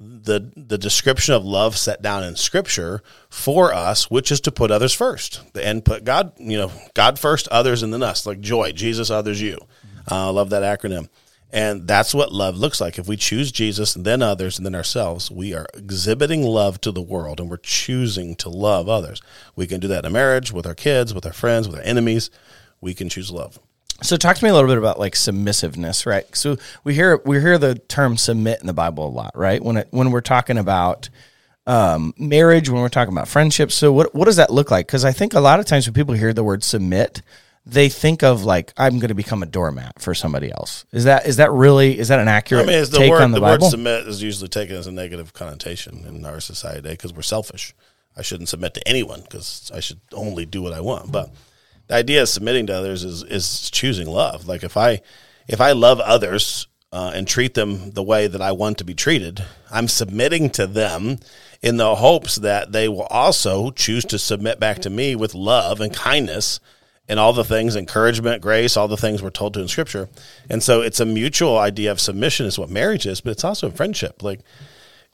the 0.00 0.50
the 0.56 0.78
description 0.78 1.34
of 1.34 1.44
love 1.44 1.76
set 1.76 2.00
down 2.00 2.24
in 2.24 2.34
scripture 2.34 3.02
for 3.28 3.74
us 3.74 4.10
which 4.10 4.32
is 4.32 4.40
to 4.40 4.50
put 4.50 4.70
others 4.70 4.94
first. 4.94 5.42
And 5.54 5.84
put 5.84 6.04
god 6.04 6.32
you 6.38 6.56
know 6.56 6.72
god 6.94 7.18
first 7.18 7.48
others 7.48 7.82
and 7.82 7.92
then 7.92 8.02
us. 8.02 8.24
Like 8.26 8.40
joy 8.40 8.72
jesus 8.72 9.10
others 9.10 9.40
you. 9.42 9.58
Uh, 10.10 10.28
i 10.28 10.30
love 10.30 10.50
that 10.50 10.62
acronym. 10.62 11.08
And 11.52 11.88
that's 11.88 12.14
what 12.14 12.32
love 12.32 12.56
looks 12.56 12.80
like. 12.80 12.98
If 12.98 13.08
we 13.08 13.16
choose 13.16 13.52
jesus 13.52 13.94
and 13.94 14.06
then 14.06 14.22
others 14.22 14.56
and 14.56 14.64
then 14.64 14.74
ourselves 14.74 15.30
we 15.30 15.52
are 15.52 15.66
exhibiting 15.74 16.44
love 16.44 16.80
to 16.80 16.92
the 16.92 17.02
world 17.02 17.38
and 17.38 17.50
we're 17.50 17.58
choosing 17.58 18.34
to 18.36 18.48
love 18.48 18.88
others. 18.88 19.20
We 19.54 19.66
can 19.66 19.80
do 19.80 19.88
that 19.88 20.06
in 20.06 20.10
a 20.10 20.10
marriage 20.10 20.50
with 20.50 20.66
our 20.66 20.74
kids 20.74 21.12
with 21.12 21.26
our 21.26 21.34
friends 21.34 21.68
with 21.68 21.76
our 21.76 21.84
enemies. 21.84 22.30
We 22.80 22.94
can 22.94 23.10
choose 23.10 23.30
love 23.30 23.58
So 24.02 24.16
talk 24.16 24.36
to 24.36 24.44
me 24.44 24.50
a 24.50 24.54
little 24.54 24.68
bit 24.68 24.78
about 24.78 24.98
like 24.98 25.14
submissiveness, 25.14 26.06
right? 26.06 26.24
So 26.34 26.56
we 26.84 26.94
hear 26.94 27.20
we 27.24 27.40
hear 27.40 27.58
the 27.58 27.74
term 27.74 28.16
submit 28.16 28.60
in 28.60 28.66
the 28.66 28.72
Bible 28.72 29.06
a 29.06 29.10
lot, 29.10 29.32
right? 29.34 29.62
When 29.62 29.76
it 29.76 29.88
when 29.90 30.10
we're 30.10 30.20
talking 30.20 30.58
about 30.58 31.10
um, 31.66 32.14
marriage, 32.18 32.68
when 32.68 32.80
we're 32.80 32.88
talking 32.88 33.12
about 33.12 33.28
friendships. 33.28 33.74
So 33.74 33.92
what 33.92 34.14
what 34.14 34.24
does 34.24 34.36
that 34.36 34.50
look 34.50 34.70
like? 34.70 34.86
Because 34.86 35.04
I 35.04 35.12
think 35.12 35.34
a 35.34 35.40
lot 35.40 35.60
of 35.60 35.66
times 35.66 35.86
when 35.86 35.94
people 35.94 36.14
hear 36.14 36.32
the 36.32 36.44
word 36.44 36.64
submit, 36.64 37.22
they 37.66 37.88
think 37.88 38.22
of 38.22 38.44
like 38.44 38.72
I'm 38.76 38.98
going 38.98 39.08
to 39.08 39.14
become 39.14 39.42
a 39.42 39.46
doormat 39.46 40.00
for 40.00 40.14
somebody 40.14 40.50
else. 40.50 40.84
Is 40.92 41.04
that 41.04 41.26
is 41.26 41.36
that 41.36 41.52
really 41.52 41.98
is 41.98 42.08
that 42.08 42.18
an 42.18 42.28
accurate 42.28 42.64
I 42.64 42.66
mean, 42.66 42.80
the 42.90 42.96
take 42.96 43.10
word 43.10 43.22
on 43.22 43.32
the, 43.32 43.40
the, 43.40 43.46
word 43.46 43.62
submit 43.62 44.08
is 44.08 44.22
usually 44.22 44.48
taken 44.48 44.76
as 44.76 44.86
a 44.86 44.92
negative 44.92 45.32
connotation 45.32 46.04
in 46.06 46.24
our 46.24 46.40
society 46.40 46.82
today 46.82 46.94
because 46.94 47.12
we're 47.12 47.22
selfish. 47.22 47.74
I 48.16 48.22
shouldn't 48.22 48.48
submit 48.48 48.74
to 48.74 48.88
anyone 48.88 49.20
because 49.22 49.70
I 49.72 49.80
should 49.80 50.00
only 50.12 50.46
do 50.46 50.62
what 50.62 50.72
I 50.72 50.80
want. 50.80 51.12
But 51.12 51.30
the 51.90 51.96
idea 51.96 52.22
of 52.22 52.28
submitting 52.28 52.68
to 52.68 52.72
others 52.72 53.02
is 53.02 53.24
is 53.24 53.68
choosing 53.68 54.06
love. 54.06 54.46
Like 54.46 54.62
if 54.62 54.76
I 54.76 55.00
if 55.48 55.60
I 55.60 55.72
love 55.72 55.98
others 55.98 56.68
uh, 56.92 57.10
and 57.12 57.26
treat 57.26 57.54
them 57.54 57.90
the 57.90 58.02
way 58.02 58.28
that 58.28 58.40
I 58.40 58.52
want 58.52 58.78
to 58.78 58.84
be 58.84 58.94
treated, 58.94 59.44
I'm 59.72 59.88
submitting 59.88 60.50
to 60.50 60.68
them 60.68 61.18
in 61.60 61.78
the 61.78 61.96
hopes 61.96 62.36
that 62.36 62.70
they 62.70 62.88
will 62.88 63.08
also 63.10 63.72
choose 63.72 64.04
to 64.04 64.20
submit 64.20 64.60
back 64.60 64.78
to 64.82 64.90
me 64.90 65.16
with 65.16 65.34
love 65.34 65.80
and 65.80 65.92
kindness 65.92 66.60
and 67.08 67.18
all 67.18 67.32
the 67.32 67.44
things 67.44 67.74
encouragement 67.74 68.40
grace 68.40 68.76
all 68.76 68.86
the 68.86 68.96
things 68.96 69.20
we're 69.20 69.30
told 69.30 69.52
to 69.52 69.60
in 69.60 69.68
scripture 69.68 70.08
and 70.48 70.62
so 70.62 70.80
it's 70.80 71.00
a 71.00 71.04
mutual 71.04 71.58
idea 71.58 71.90
of 71.90 72.00
submission 72.00 72.46
is 72.46 72.58
what 72.58 72.70
marriage 72.70 73.04
is 73.04 73.20
but 73.20 73.30
it's 73.30 73.44
also 73.44 73.68
friendship 73.68 74.22
like 74.22 74.40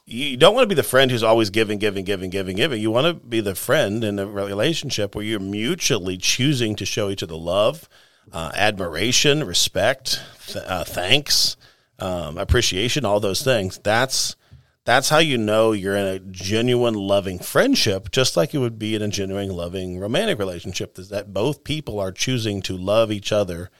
you 0.07 0.37
don't 0.37 0.55
want 0.55 0.63
to 0.63 0.69
be 0.69 0.77
the 0.77 0.85
friend 0.85 1.11
who's 1.11 1.25
always 1.25 1.51
giving 1.51 1.79
giving 1.79 2.05
giving 2.05 2.31
giving 2.31 2.57
giving. 2.57 2.81
You 2.81 2.93
want 2.93 3.07
to 3.07 3.15
be 3.15 3.41
the 3.41 3.57
friend 3.57 4.05
in 4.05 4.19
a 4.19 4.27
relationship 4.27 5.15
where 5.15 5.25
you're 5.25 5.41
mutually 5.41 6.17
choosing 6.17 6.77
to 6.77 6.87
show 6.87 7.11
each 7.11 7.25
other 7.25 7.35
love 7.35 7.89
uh, 8.33 8.53
admiration 8.55 9.43
respect 9.45 10.21
th- 10.47 10.65
uh, 10.65 10.85
thanks 10.85 11.57
um, 11.99 12.39
appreciation 12.39 13.05
all 13.05 13.19
those 13.19 13.43
things. 13.43 13.79
That's 13.79 14.37
that's 14.85 15.09
how 15.09 15.19
you 15.19 15.39
know 15.39 15.73
you're 15.73 15.97
in 15.97 16.07
a 16.07 16.21
genuine 16.21 16.95
loving 16.95 17.41
friendship 17.41 18.13
just 18.13 18.37
like 18.37 18.55
you 18.55 18.61
would 18.61 18.79
be 18.79 18.95
in 18.95 19.03
a 19.03 19.09
genuine 19.09 19.51
loving 19.51 19.99
romantic 19.99 20.39
relationship 20.39 20.97
is 21.01 21.09
that 21.09 21.35
both 21.35 21.65
people 21.65 21.99
are 21.99 22.13
choosing 22.13 22.63
to 22.63 22.77
love 22.77 23.11
each 23.11 23.33
other 23.33 23.71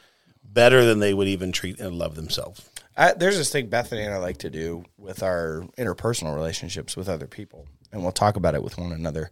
better 0.43 0.85
than 0.85 0.99
they 0.99 1.15
would 1.15 1.29
even 1.29 1.53
treat 1.53 1.79
and 1.79 1.97
love 1.97 2.17
themselves 2.17 2.69
I, 2.97 3.13
there's 3.13 3.37
this 3.37 3.51
thing 3.51 3.69
Bethany 3.69 4.03
and 4.03 4.15
I 4.15 4.19
like 4.19 4.39
to 4.39 4.51
do 4.51 4.85
with 4.97 5.23
our 5.23 5.65
interpersonal 5.77 6.35
relationships 6.35 6.97
with 6.97 7.09
other 7.09 7.27
people, 7.27 7.67
and 7.93 8.03
we'll 8.03 8.13
talk 8.13 8.37
about 8.37 8.55
it 8.55 8.63
with 8.63 8.79
one 8.79 8.93
another. 8.93 9.31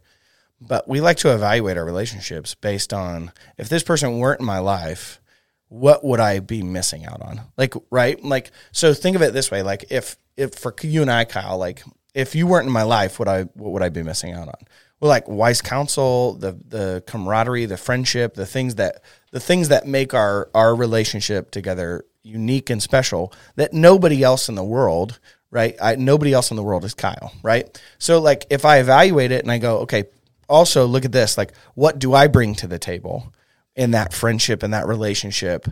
But 0.61 0.87
we 0.87 1.01
like 1.01 1.17
to 1.17 1.33
evaluate 1.33 1.77
our 1.77 1.85
relationships 1.85 2.55
based 2.55 2.93
on 2.93 3.31
if 3.57 3.67
this 3.67 3.83
person 3.83 4.19
weren't 4.19 4.39
in 4.39 4.45
my 4.45 4.59
life, 4.59 5.19
what 5.67 6.03
would 6.03 6.19
I 6.19 6.39
be 6.39 6.63
missing 6.63 7.05
out 7.05 7.21
on? 7.21 7.41
Like, 7.57 7.73
right? 7.89 8.23
Like, 8.23 8.51
so 8.71 8.93
think 8.93 9.15
of 9.15 9.21
it 9.21 9.33
this 9.33 9.51
way: 9.51 9.63
like, 9.63 9.85
if 9.89 10.17
if 10.37 10.53
for 10.53 10.73
you 10.81 11.01
and 11.01 11.11
I, 11.11 11.25
Kyle, 11.25 11.57
like, 11.57 11.83
if 12.13 12.35
you 12.35 12.47
weren't 12.47 12.67
in 12.67 12.73
my 12.73 12.83
life, 12.83 13.19
what 13.19 13.27
I 13.27 13.43
what 13.53 13.71
would 13.71 13.83
I 13.83 13.89
be 13.89 14.03
missing 14.03 14.31
out 14.31 14.47
on? 14.47 14.67
Well, 14.99 15.09
like 15.09 15.27
wise 15.27 15.61
counsel, 15.61 16.33
the 16.33 16.57
the 16.67 17.03
camaraderie, 17.05 17.65
the 17.65 17.77
friendship, 17.77 18.35
the 18.35 18.45
things 18.45 18.75
that 18.75 19.01
the 19.35 19.41
things 19.41 19.67
that 19.67 19.85
make 19.85 20.13
our 20.13 20.49
our 20.55 20.73
relationship 20.73 21.51
together 21.51 22.05
unique 22.23 22.69
and 22.69 22.81
special 22.81 23.33
that 23.57 23.73
nobody 23.73 24.23
else 24.23 24.47
in 24.47 24.55
the 24.55 24.63
world, 24.63 25.19
right? 25.51 25.75
I, 25.81 25.95
nobody 25.97 26.31
else 26.31 26.51
in 26.51 26.55
the 26.55 26.63
world 26.63 26.85
is 26.85 26.93
Kyle, 26.93 27.33
right? 27.43 27.67
So 27.97 28.21
like 28.21 28.45
if 28.49 28.63
I 28.63 28.77
evaluate 28.77 29.33
it 29.33 29.43
and 29.43 29.51
I 29.51 29.57
go, 29.57 29.79
okay, 29.79 30.05
also 30.47 30.85
look 30.85 31.03
at 31.03 31.11
this, 31.11 31.37
like 31.37 31.51
what 31.73 31.99
do 31.99 32.13
I 32.13 32.27
bring 32.27 32.55
to 32.55 32.67
the 32.67 32.79
table 32.79 33.33
in 33.75 33.91
that 33.91 34.13
friendship 34.13 34.63
and 34.63 34.73
that 34.73 34.87
relationship? 34.87 35.67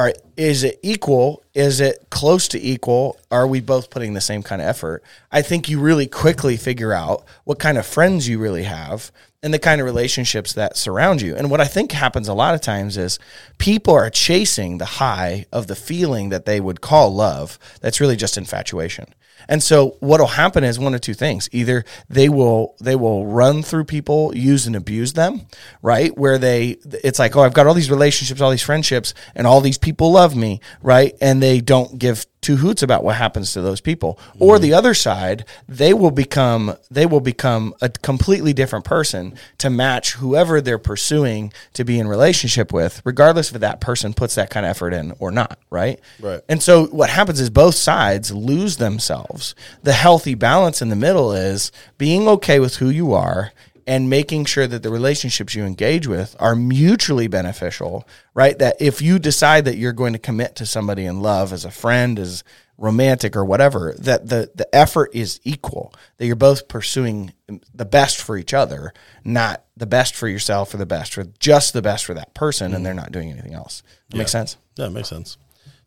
All 0.00 0.06
right, 0.06 0.16
is 0.38 0.64
it 0.64 0.80
equal? 0.82 1.42
Is 1.52 1.78
it 1.78 2.06
close 2.08 2.48
to 2.48 2.58
equal? 2.58 3.20
Are 3.30 3.46
we 3.46 3.60
both 3.60 3.90
putting 3.90 4.14
the 4.14 4.22
same 4.22 4.42
kind 4.42 4.62
of 4.62 4.66
effort? 4.66 5.04
I 5.30 5.42
think 5.42 5.68
you 5.68 5.78
really 5.78 6.06
quickly 6.06 6.56
figure 6.56 6.94
out 6.94 7.22
what 7.44 7.58
kind 7.58 7.76
of 7.76 7.84
friends 7.84 8.26
you 8.26 8.38
really 8.38 8.62
have 8.62 9.12
and 9.42 9.52
the 9.52 9.58
kind 9.58 9.78
of 9.78 9.84
relationships 9.84 10.54
that 10.54 10.78
surround 10.78 11.20
you. 11.20 11.36
And 11.36 11.50
what 11.50 11.60
I 11.60 11.66
think 11.66 11.92
happens 11.92 12.28
a 12.28 12.32
lot 12.32 12.54
of 12.54 12.62
times 12.62 12.96
is 12.96 13.18
people 13.58 13.92
are 13.92 14.08
chasing 14.08 14.78
the 14.78 14.86
high 14.86 15.44
of 15.52 15.66
the 15.66 15.76
feeling 15.76 16.30
that 16.30 16.46
they 16.46 16.62
would 16.62 16.80
call 16.80 17.14
love. 17.14 17.58
That's 17.82 18.00
really 18.00 18.16
just 18.16 18.38
infatuation. 18.38 19.12
And 19.48 19.62
so 19.62 19.96
what'll 20.00 20.26
happen 20.26 20.64
is 20.64 20.78
one 20.78 20.94
of 20.94 21.00
two 21.00 21.14
things. 21.14 21.48
Either 21.52 21.84
they 22.08 22.28
will 22.28 22.74
they 22.80 22.96
will 22.96 23.26
run 23.26 23.62
through 23.62 23.84
people, 23.84 24.34
use 24.34 24.66
and 24.66 24.76
abuse 24.76 25.12
them, 25.12 25.46
right? 25.82 26.16
Where 26.16 26.38
they 26.38 26.78
it's 27.04 27.18
like, 27.18 27.36
"Oh, 27.36 27.42
I've 27.42 27.54
got 27.54 27.66
all 27.66 27.74
these 27.74 27.90
relationships, 27.90 28.40
all 28.40 28.50
these 28.50 28.62
friendships, 28.62 29.14
and 29.34 29.46
all 29.46 29.60
these 29.60 29.78
people 29.78 30.12
love 30.12 30.36
me," 30.36 30.60
right? 30.82 31.14
And 31.20 31.42
they 31.42 31.60
don't 31.60 31.98
give 31.98 32.26
two 32.40 32.56
hoots 32.56 32.82
about 32.82 33.04
what 33.04 33.16
happens 33.16 33.52
to 33.52 33.60
those 33.60 33.80
people. 33.80 34.14
Mm-hmm. 34.14 34.42
Or 34.42 34.58
the 34.58 34.72
other 34.72 34.94
side, 34.94 35.44
they 35.68 35.92
will 35.92 36.10
become 36.10 36.74
they 36.90 37.06
will 37.06 37.20
become 37.20 37.74
a 37.80 37.88
completely 37.88 38.52
different 38.52 38.84
person 38.84 39.34
to 39.58 39.70
match 39.70 40.14
whoever 40.14 40.60
they're 40.60 40.78
pursuing 40.78 41.52
to 41.74 41.84
be 41.84 41.98
in 41.98 42.08
relationship 42.08 42.72
with, 42.72 43.02
regardless 43.04 43.52
if 43.52 43.60
that 43.60 43.80
person 43.80 44.14
puts 44.14 44.34
that 44.36 44.50
kind 44.50 44.64
of 44.66 44.70
effort 44.70 44.92
in 44.92 45.12
or 45.18 45.30
not, 45.30 45.58
right? 45.70 46.00
Right. 46.20 46.40
And 46.48 46.62
so 46.62 46.86
what 46.86 47.10
happens 47.10 47.40
is 47.40 47.50
both 47.50 47.74
sides 47.74 48.32
lose 48.32 48.76
themselves. 48.76 49.54
The 49.82 49.92
healthy 49.92 50.34
balance 50.34 50.82
in 50.82 50.88
the 50.88 50.96
middle 50.96 51.32
is 51.32 51.72
being 51.98 52.28
okay 52.28 52.60
with 52.60 52.76
who 52.76 52.88
you 52.90 53.12
are 53.12 53.52
and 53.86 54.10
making 54.10 54.44
sure 54.44 54.66
that 54.66 54.82
the 54.82 54.90
relationships 54.90 55.54
you 55.54 55.64
engage 55.64 56.06
with 56.06 56.36
are 56.38 56.54
mutually 56.54 57.28
beneficial, 57.28 58.06
right? 58.34 58.58
That 58.58 58.76
if 58.80 59.02
you 59.02 59.18
decide 59.18 59.64
that 59.64 59.76
you're 59.76 59.92
going 59.92 60.12
to 60.12 60.18
commit 60.18 60.56
to 60.56 60.66
somebody 60.66 61.04
in 61.04 61.20
love 61.20 61.52
as 61.52 61.64
a 61.64 61.70
friend, 61.70 62.18
as 62.18 62.44
romantic 62.78 63.36
or 63.36 63.44
whatever, 63.44 63.94
that 63.98 64.28
the, 64.28 64.50
the 64.54 64.74
effort 64.74 65.10
is 65.12 65.38
equal, 65.44 65.92
that 66.16 66.26
you're 66.26 66.36
both 66.36 66.66
pursuing 66.66 67.32
the 67.74 67.84
best 67.84 68.20
for 68.20 68.36
each 68.36 68.54
other, 68.54 68.92
not 69.22 69.64
the 69.76 69.86
best 69.86 70.14
for 70.14 70.28
yourself 70.28 70.72
or 70.72 70.78
the 70.78 70.86
best 70.86 71.14
for 71.14 71.24
just 71.38 71.72
the 71.72 71.82
best 71.82 72.04
for 72.04 72.14
that 72.14 72.32
person, 72.34 72.66
and 72.66 72.76
mm-hmm. 72.76 72.84
they're 72.84 72.94
not 72.94 73.12
doing 73.12 73.30
anything 73.30 73.54
else. 73.54 73.82
That 74.08 74.16
Makes 74.16 74.32
sense? 74.32 74.56
Yeah, 74.76 74.86
it 74.86 74.90
makes 74.90 75.08
sense. 75.08 75.36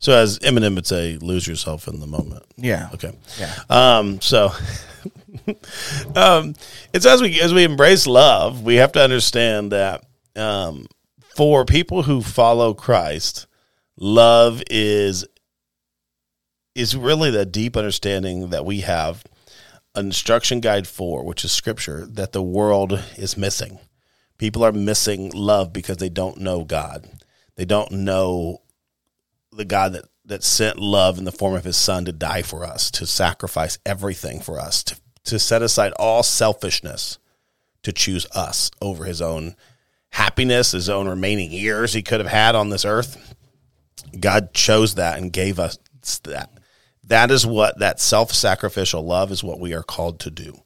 So 0.04 0.12
as 0.12 0.38
Eminem 0.40 0.74
would 0.74 0.86
say, 0.86 1.16
lose 1.16 1.46
yourself 1.46 1.88
in 1.88 1.98
the 1.98 2.06
moment. 2.06 2.42
Yeah. 2.58 2.90
Okay. 2.92 3.16
Yeah. 3.38 3.54
Um, 3.70 4.20
so 4.20 4.52
um, 6.14 6.54
it's 6.92 7.06
as 7.06 7.22
we 7.22 7.40
as 7.40 7.54
we 7.54 7.64
embrace 7.64 8.06
love, 8.06 8.62
we 8.62 8.74
have 8.74 8.92
to 8.92 9.00
understand 9.02 9.72
that 9.72 10.04
um, 10.36 10.88
for 11.34 11.64
people 11.64 12.02
who 12.02 12.20
follow 12.20 12.74
Christ, 12.74 13.46
love 13.96 14.62
is 14.68 15.24
is 16.74 16.94
really 16.94 17.30
the 17.30 17.46
deep 17.46 17.74
understanding 17.74 18.50
that 18.50 18.66
we 18.66 18.80
have 18.82 19.24
an 19.94 20.04
instruction 20.04 20.60
guide 20.60 20.86
for, 20.86 21.24
which 21.24 21.46
is 21.46 21.52
scripture, 21.52 22.04
that 22.10 22.32
the 22.32 22.42
world 22.42 23.02
is 23.16 23.38
missing. 23.38 23.78
People 24.36 24.66
are 24.66 24.72
missing 24.72 25.30
love 25.30 25.72
because 25.72 25.96
they 25.96 26.10
don't 26.10 26.42
know 26.42 26.62
God. 26.62 27.08
They 27.56 27.64
don't 27.64 27.90
know 27.90 28.60
the 29.56 29.64
God 29.64 29.92
that, 29.92 30.04
that 30.24 30.42
sent 30.42 30.78
love 30.78 31.18
in 31.18 31.24
the 31.24 31.32
form 31.32 31.54
of 31.54 31.64
his 31.64 31.76
son 31.76 32.04
to 32.04 32.12
die 32.12 32.42
for 32.42 32.64
us, 32.64 32.90
to 32.92 33.06
sacrifice 33.06 33.78
everything 33.84 34.40
for 34.40 34.58
us, 34.58 34.82
to, 34.84 35.00
to 35.24 35.38
set 35.38 35.62
aside 35.62 35.92
all 35.98 36.22
selfishness 36.22 37.18
to 37.84 37.92
choose 37.92 38.26
us 38.34 38.70
over 38.82 39.04
his 39.04 39.22
own 39.22 39.54
happiness, 40.10 40.72
his 40.72 40.88
own 40.88 41.06
remaining 41.08 41.52
years 41.52 41.92
he 41.92 42.02
could 42.02 42.20
have 42.20 42.30
had 42.30 42.54
on 42.54 42.70
this 42.70 42.84
earth. 42.84 43.34
God 44.18 44.52
chose 44.52 44.96
that 44.96 45.18
and 45.18 45.32
gave 45.32 45.58
us 45.58 45.78
that. 46.24 46.50
That 47.04 47.30
is 47.30 47.46
what 47.46 47.78
that 47.78 48.00
self 48.00 48.32
sacrificial 48.32 49.04
love 49.04 49.30
is 49.30 49.44
what 49.44 49.60
we 49.60 49.74
are 49.74 49.82
called 49.82 50.18
to 50.20 50.30
do. 50.30 50.62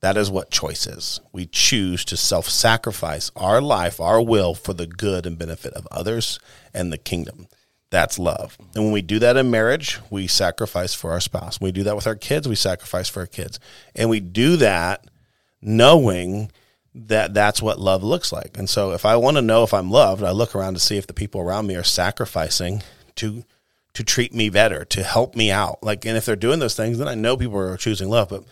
That 0.00 0.16
is 0.16 0.30
what 0.30 0.50
choice 0.50 0.86
is. 0.86 1.20
We 1.32 1.46
choose 1.46 2.04
to 2.06 2.16
self 2.16 2.48
sacrifice 2.48 3.30
our 3.36 3.60
life, 3.60 4.00
our 4.00 4.20
will 4.20 4.54
for 4.54 4.72
the 4.72 4.86
good 4.86 5.26
and 5.26 5.38
benefit 5.38 5.74
of 5.74 5.86
others 5.90 6.38
and 6.72 6.92
the 6.92 6.98
kingdom. 6.98 7.46
That's 7.92 8.18
love. 8.18 8.56
And 8.74 8.84
when 8.84 8.92
we 8.94 9.02
do 9.02 9.18
that 9.18 9.36
in 9.36 9.50
marriage, 9.50 10.00
we 10.08 10.26
sacrifice 10.26 10.94
for 10.94 11.10
our 11.10 11.20
spouse. 11.20 11.60
When 11.60 11.68
we 11.68 11.72
do 11.72 11.82
that 11.82 11.94
with 11.94 12.06
our 12.06 12.14
kids, 12.14 12.48
we 12.48 12.54
sacrifice 12.54 13.06
for 13.06 13.20
our 13.20 13.26
kids. 13.26 13.60
And 13.94 14.08
we 14.08 14.18
do 14.18 14.56
that 14.56 15.04
knowing 15.60 16.50
that 16.94 17.34
that's 17.34 17.60
what 17.60 17.78
love 17.78 18.02
looks 18.02 18.32
like. 18.32 18.56
And 18.56 18.70
so 18.70 18.92
if 18.92 19.04
I 19.04 19.16
want 19.16 19.36
to 19.36 19.42
know 19.42 19.62
if 19.62 19.74
I'm 19.74 19.90
loved, 19.90 20.22
I 20.22 20.30
look 20.30 20.54
around 20.54 20.72
to 20.72 20.80
see 20.80 20.96
if 20.96 21.06
the 21.06 21.12
people 21.12 21.42
around 21.42 21.66
me 21.66 21.76
are 21.76 21.84
sacrificing 21.84 22.82
to 23.16 23.44
to 23.92 24.02
treat 24.02 24.32
me 24.32 24.48
better, 24.48 24.86
to 24.86 25.02
help 25.02 25.36
me 25.36 25.50
out. 25.50 25.82
Like 25.82 26.06
and 26.06 26.16
if 26.16 26.24
they're 26.24 26.34
doing 26.34 26.60
those 26.60 26.74
things, 26.74 26.96
then 26.96 27.08
I 27.08 27.14
know 27.14 27.36
people 27.36 27.58
are 27.58 27.76
choosing 27.76 28.08
love. 28.08 28.30
But 28.30 28.44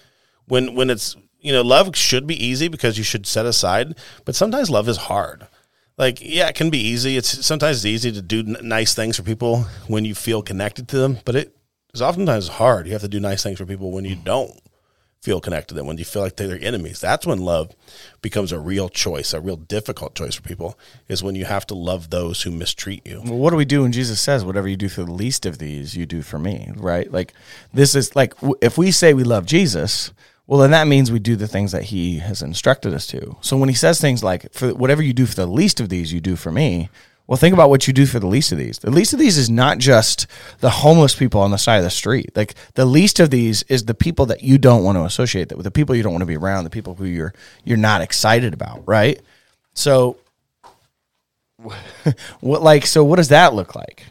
when 0.49 0.75
when 0.75 0.91
it's 0.91 1.17
you 1.41 1.55
know, 1.55 1.63
love 1.63 1.97
should 1.97 2.27
be 2.27 2.45
easy 2.45 2.69
because 2.69 2.99
you 2.99 3.05
should 3.05 3.27
set 3.27 3.47
aside, 3.47 3.97
but 4.27 4.35
sometimes 4.35 4.69
love 4.69 4.87
is 4.87 4.99
hard 4.99 5.47
like 6.01 6.19
yeah 6.23 6.49
it 6.49 6.57
can 6.57 6.71
be 6.71 6.79
easy 6.79 7.17
it's 7.17 7.47
sometimes 7.47 7.77
it's 7.77 7.85
easy 7.85 8.11
to 8.11 8.23
do 8.23 8.43
nice 8.43 8.95
things 8.95 9.17
for 9.17 9.23
people 9.23 9.67
when 9.87 10.05
you 10.05 10.15
feel 10.15 10.43
connected 10.43 10.89
to 10.89 10.99
them 10.99 11.19
but 11.25 11.37
it 11.37 11.55
is 11.95 12.03
oftentimes 12.03 12.49
hard 12.49 12.87
you 12.87 12.93
have 12.93 13.03
to 13.03 13.09
do 13.09 13.21
nice 13.21 13.43
things 13.43 13.59
for 13.59 13.67
people 13.67 13.93
when 13.93 14.05
you 14.05 14.17
don't 14.17 14.59
feel 15.21 15.39
connected 15.39 15.69
to 15.69 15.75
them 15.75 15.87
when 15.87 15.99
you 15.99 16.05
feel 16.05 16.23
like 16.23 16.37
they're 16.37 16.59
enemies 16.63 16.99
that's 16.99 17.27
when 17.27 17.39
love 17.39 17.77
becomes 18.23 18.51
a 18.51 18.59
real 18.59 18.89
choice 18.89 19.35
a 19.35 19.41
real 19.41 19.57
difficult 19.57 20.15
choice 20.15 20.35
for 20.35 20.43
people 20.43 20.79
is 21.09 21.23
when 21.23 21.35
you 21.35 21.45
have 21.45 21.67
to 21.67 21.75
love 21.75 22.09
those 22.09 22.41
who 22.43 22.51
mistreat 22.51 23.07
you 23.07 23.21
Well, 23.23 23.37
what 23.37 23.51
do 23.51 23.57
we 23.57 23.67
do 23.67 23.83
when 23.83 23.93
Jesus 23.93 24.19
says, 24.19 24.47
"Whatever 24.47 24.67
you 24.67 24.79
do 24.79 24.89
for 24.89 25.05
the 25.05 25.13
least 25.13 25.45
of 25.45 25.59
these, 25.59 25.95
you 25.95 26.07
do 26.07 26.23
for 26.23 26.39
me"? 26.39 26.71
Right? 26.75 27.13
Like 27.13 27.35
this 27.75 27.95
is 27.95 28.17
like 28.17 28.33
if 28.63 28.79
we 28.79 28.91
say 28.91 29.13
we 29.13 29.25
love 29.25 29.45
Jesus, 29.45 30.11
well, 30.51 30.59
then 30.59 30.73
that 30.73 30.89
means 30.89 31.13
we 31.13 31.21
do 31.21 31.37
the 31.37 31.47
things 31.47 31.71
that 31.71 31.85
He 31.85 32.19
has 32.19 32.43
instructed 32.43 32.93
us 32.93 33.07
to. 33.07 33.37
So 33.41 33.57
when 33.57 33.69
He 33.69 33.75
says 33.77 34.01
things 34.01 34.25
like, 34.25 34.53
"For 34.53 34.75
whatever 34.75 35.01
you 35.01 35.13
do 35.13 35.25
for 35.25 35.37
the 35.37 35.47
least 35.47 35.79
of 35.79 35.89
these, 35.89 36.13
you 36.13 36.21
do 36.21 36.35
for 36.35 36.51
me," 36.51 36.89
Well, 37.29 37.37
think 37.37 37.55
about 37.55 37.71
what 37.71 37.87
you 37.87 37.93
do 37.93 38.07
for 38.07 38.19
the 38.19 38.27
least 38.27 38.51
of 38.51 38.59
these. 38.59 38.81
The 38.81 38.91
least 38.91 39.13
of 39.13 39.21
these 39.21 39.39
is 39.39 39.49
not 39.49 39.79
just 39.79 40.27
the 40.59 40.69
homeless 40.69 41.15
people 41.15 41.41
on 41.41 41.53
the 41.53 41.59
side 41.59 41.77
of 41.77 41.85
the 41.85 41.91
street. 41.91 42.37
Like 42.37 42.57
the 42.75 42.85
least 42.85 43.21
of 43.21 43.31
these 43.31 43.63
is 43.69 43.85
the 43.85 43.95
people 43.95 44.27
that 44.27 44.43
you 44.43 44.59
don't 44.59 44.83
want 44.83 44.99
to 44.99 45.05
associate 45.05 45.57
with, 45.57 45.63
the 45.63 45.71
people 45.71 45.95
you 45.95 46.03
don't 46.03 46.11
want 46.11 46.23
to 46.23 46.27
be 46.27 46.37
around, 46.37 46.65
the 46.65 46.71
people 46.71 46.97
who 46.97 47.05
you're 47.05 47.33
you're 47.63 47.77
not 47.77 48.01
excited 48.01 48.53
about, 48.53 48.83
right? 48.85 49.21
So 49.75 50.17
what 52.41 52.63
like 52.63 52.85
so 52.85 53.05
what 53.05 53.17
does 53.17 53.29
that 53.29 53.55
look 53.55 53.77
like? 53.77 54.07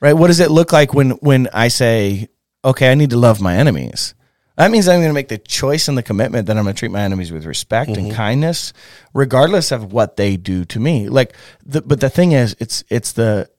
Right? 0.00 0.14
What 0.14 0.28
does 0.28 0.40
it 0.40 0.50
look 0.50 0.72
like 0.72 0.94
when 0.94 1.10
when 1.10 1.50
I 1.52 1.68
say, 1.68 2.28
"Okay, 2.64 2.90
I 2.90 2.94
need 2.94 3.10
to 3.10 3.18
love 3.18 3.42
my 3.42 3.56
enemies?" 3.56 4.14
That 4.56 4.70
means 4.70 4.86
I'm 4.86 5.00
going 5.00 5.08
to 5.08 5.14
make 5.14 5.28
the 5.28 5.38
choice 5.38 5.88
and 5.88 5.98
the 5.98 6.02
commitment 6.02 6.46
that 6.46 6.56
I'm 6.56 6.62
going 6.62 6.74
to 6.74 6.78
treat 6.78 6.92
my 6.92 7.02
enemies 7.02 7.32
with 7.32 7.44
respect 7.44 7.90
mm-hmm. 7.90 8.06
and 8.06 8.14
kindness, 8.14 8.72
regardless 9.12 9.72
of 9.72 9.92
what 9.92 10.16
they 10.16 10.36
do 10.36 10.64
to 10.66 10.78
me. 10.78 11.08
Like, 11.08 11.34
the, 11.64 11.82
but 11.82 12.00
the 12.00 12.10
thing 12.10 12.32
is, 12.32 12.56
it's 12.60 12.84
it's 12.88 13.12
the 13.12 13.50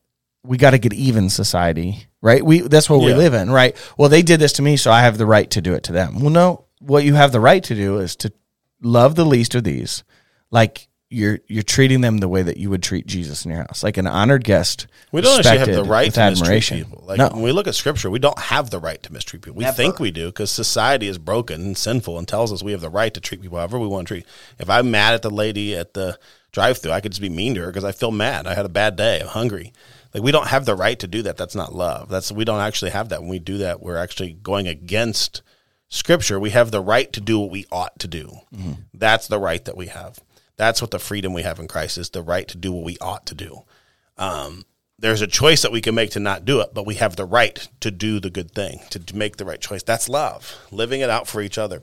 we 0.44 0.58
got 0.58 0.72
to 0.72 0.78
get 0.78 0.94
even 0.94 1.30
society, 1.30 2.08
right? 2.22 2.46
We 2.46 2.62
that's 2.62 2.90
what 2.90 3.02
yeah. 3.02 3.08
we 3.08 3.14
live 3.14 3.34
in, 3.34 3.52
right? 3.52 3.76
Well, 3.98 4.10
they 4.10 4.22
did 4.22 4.40
this 4.40 4.54
to 4.54 4.62
me, 4.62 4.78
so 4.78 4.92
I 4.92 5.02
have 5.02 5.18
the 5.18 5.26
right 5.26 5.50
to 5.52 5.62
do 5.62 5.74
it 5.74 5.84
to 5.84 5.92
them. 5.92 6.22
Well, 6.22 6.30
no, 6.30 6.66
what 6.80 7.04
you 7.04 7.16
have 7.16 7.32
the 7.32 7.40
right 7.40 7.64
to 7.64 7.76
do 7.76 7.98
is 7.98 8.16
to 8.18 8.32
love 8.82 9.16
the 9.16 9.26
least 9.26 9.56
of 9.56 9.64
these, 9.64 10.04
like 10.50 10.88
you're 11.10 11.40
you're 11.48 11.64
treating 11.64 12.02
them 12.02 12.18
the 12.18 12.28
way 12.28 12.42
that 12.42 12.58
you 12.58 12.70
would 12.70 12.82
treat 12.82 13.06
Jesus 13.06 13.46
in 13.46 13.52
your 13.52 13.62
house, 13.62 13.84
like 13.84 13.98
an 13.98 14.08
honored 14.08 14.44
guest. 14.44 14.88
We 15.12 15.22
don't 15.22 15.40
actually 15.40 15.60
have 15.60 15.74
the 15.74 15.84
right 15.84 16.14
to 16.14 16.20
admiration. 16.20 16.78
mistreat 16.78 16.92
people. 16.92 17.06
Like 17.08 17.20
no. 17.20 17.30
when 17.30 17.44
we 17.44 17.52
look 17.52 17.68
at 17.68 17.76
Scripture, 17.76 18.10
we 18.10 18.20
don't 18.20 18.40
have 18.40 18.72
the 18.72 18.80
right 18.80 19.02
to 19.04 19.14
mistreat 19.14 19.44
people. 19.44 19.58
We 19.58 19.66
Never. 19.66 19.76
think 19.76 20.00
we 20.00 20.12
do 20.12 20.28
because 20.28 20.52
society 20.52 21.08
is 21.08 21.18
broken 21.18 21.62
and 21.62 21.78
sinful 21.78 22.18
and 22.18 22.28
tells 22.28 22.52
us 22.52 22.64
we 22.64 22.72
have 22.72 22.82
the 22.82 22.90
right 22.90 23.14
to 23.14 23.22
treat 23.22 23.42
people 23.42 23.58
however 23.58 23.80
we 23.80 23.88
want 23.88 24.08
to 24.08 24.16
treat. 24.16 24.26
If 24.60 24.70
I'm 24.70 24.90
mad 24.90 25.14
at 25.14 25.22
the 25.22 25.30
lady 25.30 25.76
at 25.76 25.94
the 25.94 26.18
drive-through, 26.52 26.92
I 26.92 27.02
could 27.02 27.12
just 27.12 27.22
be 27.22 27.30
mean 27.30 27.54
to 27.56 27.62
her 27.62 27.68
because 27.68 27.84
I 27.84 27.92
feel 27.92 28.12
mad. 28.12 28.48
I 28.48 28.56
had 28.56 28.66
a 28.66 28.70
bad 28.70 28.96
day. 28.96 29.20
I'm 29.20 29.28
hungry. 29.28 29.74
Like 30.14 30.24
we 30.24 30.32
don't 30.32 30.48
have 30.48 30.66
the 30.66 30.76
right 30.76 30.98
to 31.00 31.08
do 31.08 31.22
that. 31.24 31.38
That's 31.38 31.56
not 31.56 31.76
love. 31.76 32.10
That's 32.10 32.32
we 32.32 32.46
don't 32.46 32.62
actually 32.62 32.92
have 32.92 33.10
that. 33.10 33.22
When 33.22 33.30
we 33.30 33.40
do 33.40 33.60
that, 33.60 33.82
we're 33.82 33.98
actually 33.98 34.34
going 34.34 34.68
against 34.68 35.44
Scripture. 35.88 36.40
We 36.40 36.50
have 36.50 36.72
the 36.72 36.82
right 36.82 37.14
to 37.14 37.22
do 37.22 37.40
what 37.40 37.52
we 37.52 37.68
ought 37.72 38.00
to 38.00 38.08
do. 38.08 38.40
Mm-hmm. 38.56 38.74
That's 38.94 39.28
the 39.28 39.40
right 39.40 39.64
that 39.66 39.78
we 39.78 39.88
have. 39.88 40.20
That's 40.58 40.82
what 40.82 40.92
the 40.92 41.00
freedom 41.00 41.34
we 41.34 41.44
have 41.44 41.60
in 41.60 41.68
Christ 41.68 41.98
is 41.98 42.10
the 42.10 42.22
right 42.22 42.48
to 42.48 42.58
do 42.58 42.72
what 42.72 42.86
we 42.86 42.98
ought 43.00 43.26
to 43.28 43.36
do. 43.36 43.64
Um, 44.18 44.66
there's 44.98 45.22
a 45.22 45.28
choice 45.28 45.62
that 45.62 45.72
we 45.72 45.82
can 45.82 45.96
make 45.96 46.12
to 46.12 46.20
not 46.20 46.46
do 46.46 46.62
it, 46.62 46.74
but 46.74 46.86
we 46.86 46.96
have 46.96 47.16
the 47.16 47.26
right 47.26 47.68
to 47.82 47.92
do 47.92 48.20
the 48.20 48.30
good 48.30 48.52
thing, 48.52 48.80
to, 48.92 49.16
make 49.16 49.38
the 49.38 49.46
right 49.46 49.60
choice. 49.60 49.84
That's 49.84 50.08
love, 50.08 50.58
living 50.72 51.02
it 51.02 51.10
out 51.10 51.28
for 51.28 51.42
each 51.42 51.58
other. 51.58 51.82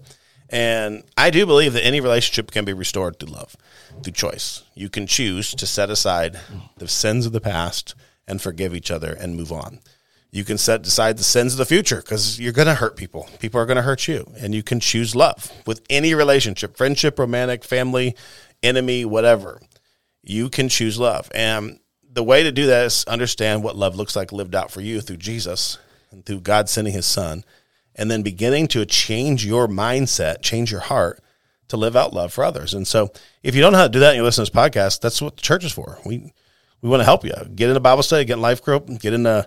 And 0.48 1.02
I 1.16 1.30
do 1.30 1.46
believe 1.46 1.72
that 1.74 1.84
any 1.84 2.00
relationship 2.00 2.50
can 2.50 2.64
be 2.64 2.72
restored 2.72 3.18
through 3.18 3.32
love, 3.32 3.56
through 4.02 4.12
choice. 4.12 4.62
You 4.74 4.88
can 4.88 5.06
choose 5.06 5.54
to 5.54 5.66
set 5.66 5.90
aside 5.90 6.38
the 6.78 6.88
sins 6.88 7.26
of 7.26 7.32
the 7.32 7.40
past 7.40 7.94
and 8.26 8.40
forgive 8.40 8.74
each 8.74 8.90
other 8.90 9.12
and 9.12 9.36
move 9.36 9.52
on. 9.52 9.80
You 10.30 10.44
can 10.44 10.56
set 10.56 10.86
aside 10.86 11.18
the 11.18 11.24
sins 11.24 11.52
of 11.52 11.58
the 11.58 11.66
future 11.66 12.00
because 12.00 12.40
you're 12.40 12.52
going 12.52 12.68
to 12.68 12.74
hurt 12.74 12.96
people. 12.96 13.28
People 13.38 13.60
are 13.60 13.66
going 13.66 13.76
to 13.76 13.82
hurt 13.82 14.08
you. 14.08 14.30
And 14.38 14.54
you 14.54 14.62
can 14.62 14.80
choose 14.80 15.14
love 15.14 15.52
with 15.66 15.82
any 15.90 16.14
relationship, 16.14 16.76
friendship, 16.76 17.18
romantic, 17.18 17.64
family, 17.64 18.16
enemy, 18.62 19.04
whatever. 19.04 19.60
You 20.22 20.48
can 20.48 20.68
choose 20.68 20.98
love. 20.98 21.30
And 21.34 21.80
the 22.08 22.22
way 22.22 22.42
to 22.42 22.52
do 22.52 22.66
that 22.66 22.86
is 22.86 23.04
understand 23.04 23.62
what 23.62 23.76
love 23.76 23.96
looks 23.96 24.14
like 24.14 24.32
lived 24.32 24.54
out 24.54 24.70
for 24.70 24.80
you 24.80 25.00
through 25.00 25.16
Jesus 25.16 25.78
and 26.10 26.24
through 26.24 26.40
God 26.40 26.68
sending 26.68 26.92
his 26.92 27.06
son, 27.06 27.44
and 27.96 28.10
then 28.10 28.22
beginning 28.22 28.68
to 28.68 28.84
change 28.84 29.44
your 29.44 29.66
mindset, 29.66 30.42
change 30.42 30.70
your 30.70 30.80
heart 30.80 31.20
to 31.68 31.76
live 31.76 31.96
out 31.96 32.12
love 32.12 32.32
for 32.32 32.44
others. 32.44 32.74
And 32.74 32.86
so 32.86 33.10
if 33.42 33.54
you 33.54 33.62
don't 33.62 33.72
know 33.72 33.78
how 33.78 33.86
to 33.86 33.92
do 33.92 34.00
that 34.00 34.10
and 34.10 34.16
you 34.18 34.22
listen 34.22 34.44
to 34.44 34.50
this 34.50 34.62
podcast, 34.62 35.00
that's 35.00 35.22
what 35.22 35.36
the 35.36 35.42
church 35.42 35.64
is 35.64 35.72
for. 35.72 35.98
We 36.04 36.32
we 36.82 36.88
want 36.88 37.00
to 37.00 37.04
help 37.04 37.24
you. 37.24 37.32
Get 37.54 37.70
in 37.70 37.76
a 37.76 37.80
Bible 37.80 38.02
study, 38.02 38.24
get 38.24 38.34
in 38.34 38.42
life 38.42 38.62
group, 38.62 38.86
get 39.00 39.12
in 39.14 39.24
a 39.24 39.46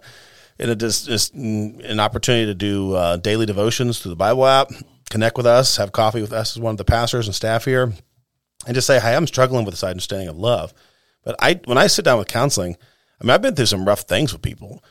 in 0.58 0.70
a 0.70 0.76
just, 0.76 1.06
just 1.06 1.34
an 1.34 2.00
opportunity 2.00 2.46
to 2.46 2.56
do 2.56 2.94
uh, 2.94 3.18
daily 3.18 3.46
devotions 3.46 4.00
through 4.00 4.12
the 4.12 4.16
Bible 4.16 4.48
app. 4.48 4.72
Connect 5.10 5.38
with 5.38 5.46
us, 5.46 5.78
have 5.78 5.92
coffee 5.92 6.22
with 6.22 6.34
us 6.34 6.56
as 6.56 6.62
one 6.62 6.72
of 6.72 6.78
the 6.78 6.86
pastors 6.86 7.28
and 7.28 7.36
staff 7.36 7.66
here 7.66 7.94
and 8.66 8.76
just 8.76 8.88
say, 8.88 9.00
"Hey, 9.00 9.16
I'm 9.16 9.28
struggling 9.28 9.66
with 9.66 9.74
this 9.74 9.84
understanding 9.84 10.28
of 10.28 10.38
love." 10.38 10.74
But 11.24 11.36
I, 11.40 11.60
when 11.66 11.78
I 11.78 11.88
sit 11.88 12.06
down 12.06 12.20
with 12.20 12.28
counseling, 12.28 12.78
I 13.20 13.24
mean, 13.24 13.32
I've 13.32 13.42
been 13.42 13.56
through 13.56 13.66
some 13.66 13.86
rough 13.86 14.02
things 14.02 14.32
with 14.32 14.42
people, 14.42 14.84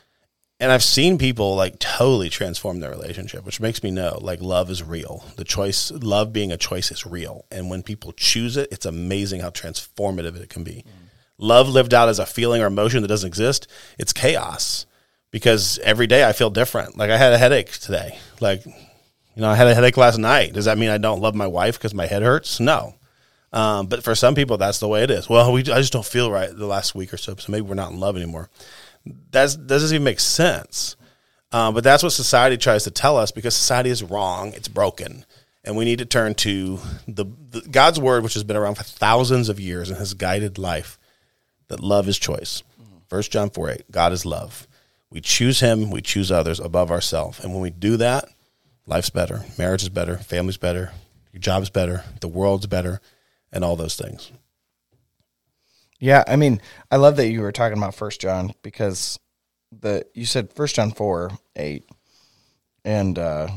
and 0.60 0.72
I've 0.72 0.82
seen 0.82 1.18
people 1.18 1.54
like 1.54 1.78
totally 1.78 2.28
transform 2.28 2.80
their 2.80 2.90
relationship, 2.90 3.44
which 3.44 3.60
makes 3.60 3.82
me 3.82 3.90
know 3.90 4.18
like 4.20 4.40
love 4.40 4.70
is 4.70 4.82
real. 4.82 5.24
The 5.36 5.44
choice, 5.44 5.90
love 5.90 6.32
being 6.32 6.52
a 6.52 6.56
choice, 6.56 6.90
is 6.90 7.06
real, 7.06 7.44
and 7.50 7.70
when 7.70 7.82
people 7.82 8.12
choose 8.12 8.56
it, 8.56 8.68
it's 8.72 8.86
amazing 8.86 9.40
how 9.40 9.50
transformative 9.50 10.36
it 10.36 10.48
can 10.48 10.64
be. 10.64 10.84
Mm. 10.86 11.04
Love 11.38 11.68
lived 11.68 11.92
out 11.92 12.08
as 12.08 12.18
a 12.18 12.26
feeling 12.26 12.62
or 12.62 12.66
emotion 12.66 13.02
that 13.02 13.08
doesn't 13.08 13.26
exist, 13.26 13.66
it's 13.98 14.12
chaos 14.12 14.86
because 15.34 15.80
every 15.80 16.06
day 16.06 16.24
I 16.24 16.32
feel 16.32 16.48
different. 16.48 16.96
Like 16.96 17.10
I 17.10 17.16
had 17.16 17.32
a 17.32 17.38
headache 17.38 17.72
today. 17.72 18.18
Like, 18.40 18.64
you 18.64 18.72
know, 19.42 19.48
I 19.48 19.56
had 19.56 19.66
a 19.66 19.74
headache 19.74 19.96
last 19.96 20.16
night. 20.16 20.52
Does 20.52 20.66
that 20.66 20.78
mean 20.78 20.90
I 20.90 20.98
don't 20.98 21.20
love 21.20 21.34
my 21.34 21.48
wife 21.48 21.76
because 21.76 21.92
my 21.92 22.06
head 22.06 22.22
hurts? 22.22 22.60
No. 22.60 22.94
Um, 23.54 23.86
but 23.86 24.02
for 24.02 24.16
some 24.16 24.34
people, 24.34 24.56
that's 24.56 24.80
the 24.80 24.88
way 24.88 25.04
it 25.04 25.12
is. 25.12 25.28
Well, 25.28 25.52
we 25.52 25.60
I 25.60 25.78
just 25.78 25.92
don't 25.92 26.04
feel 26.04 26.30
right 26.30 26.50
the 26.54 26.66
last 26.66 26.94
week 26.96 27.14
or 27.14 27.16
so, 27.16 27.36
so 27.36 27.52
maybe 27.52 27.62
we're 27.62 27.76
not 27.76 27.92
in 27.92 28.00
love 28.00 28.16
anymore. 28.16 28.50
That's, 29.30 29.54
that 29.54 29.68
doesn't 29.68 29.94
even 29.94 30.04
make 30.04 30.18
sense. 30.18 30.96
Um, 31.52 31.72
but 31.72 31.84
that's 31.84 32.02
what 32.02 32.10
society 32.10 32.56
tries 32.56 32.82
to 32.82 32.90
tell 32.90 33.16
us 33.16 33.30
because 33.30 33.54
society 33.54 33.90
is 33.90 34.02
wrong. 34.02 34.52
It's 34.54 34.66
broken. 34.66 35.24
And 35.62 35.76
we 35.76 35.84
need 35.84 36.00
to 36.00 36.04
turn 36.04 36.34
to 36.36 36.80
the, 37.06 37.26
the 37.50 37.60
God's 37.60 38.00
word, 38.00 38.24
which 38.24 38.34
has 38.34 38.42
been 38.42 38.56
around 38.56 38.74
for 38.74 38.82
thousands 38.82 39.48
of 39.48 39.60
years 39.60 39.88
and 39.88 39.98
has 39.98 40.14
guided 40.14 40.58
life, 40.58 40.98
that 41.68 41.78
love 41.78 42.08
is 42.08 42.18
choice. 42.18 42.64
First 43.08 43.30
John 43.30 43.50
4 43.50 43.70
8, 43.70 43.90
God 43.90 44.12
is 44.12 44.26
love. 44.26 44.66
We 45.10 45.20
choose 45.20 45.60
him, 45.60 45.92
we 45.92 46.02
choose 46.02 46.32
others 46.32 46.58
above 46.58 46.90
ourselves. 46.90 47.38
And 47.38 47.52
when 47.52 47.62
we 47.62 47.70
do 47.70 47.96
that, 47.98 48.28
life's 48.88 49.10
better, 49.10 49.44
marriage 49.56 49.82
is 49.82 49.88
better, 49.90 50.18
family's 50.18 50.56
better, 50.56 50.90
your 51.32 51.40
job's 51.40 51.70
better, 51.70 52.02
the 52.20 52.28
world's 52.28 52.66
better 52.66 53.00
and 53.54 53.64
all 53.64 53.76
those 53.76 53.96
things. 53.96 54.32
Yeah, 56.00 56.24
I 56.26 56.36
mean, 56.36 56.60
I 56.90 56.96
love 56.96 57.16
that 57.16 57.30
you 57.30 57.40
were 57.40 57.52
talking 57.52 57.78
about 57.78 57.94
First 57.94 58.20
John 58.20 58.52
because 58.62 59.18
the 59.72 60.04
you 60.12 60.26
said 60.26 60.52
First 60.52 60.74
John 60.74 60.90
four 60.90 61.30
eight, 61.56 61.88
and 62.84 63.18
uh, 63.18 63.48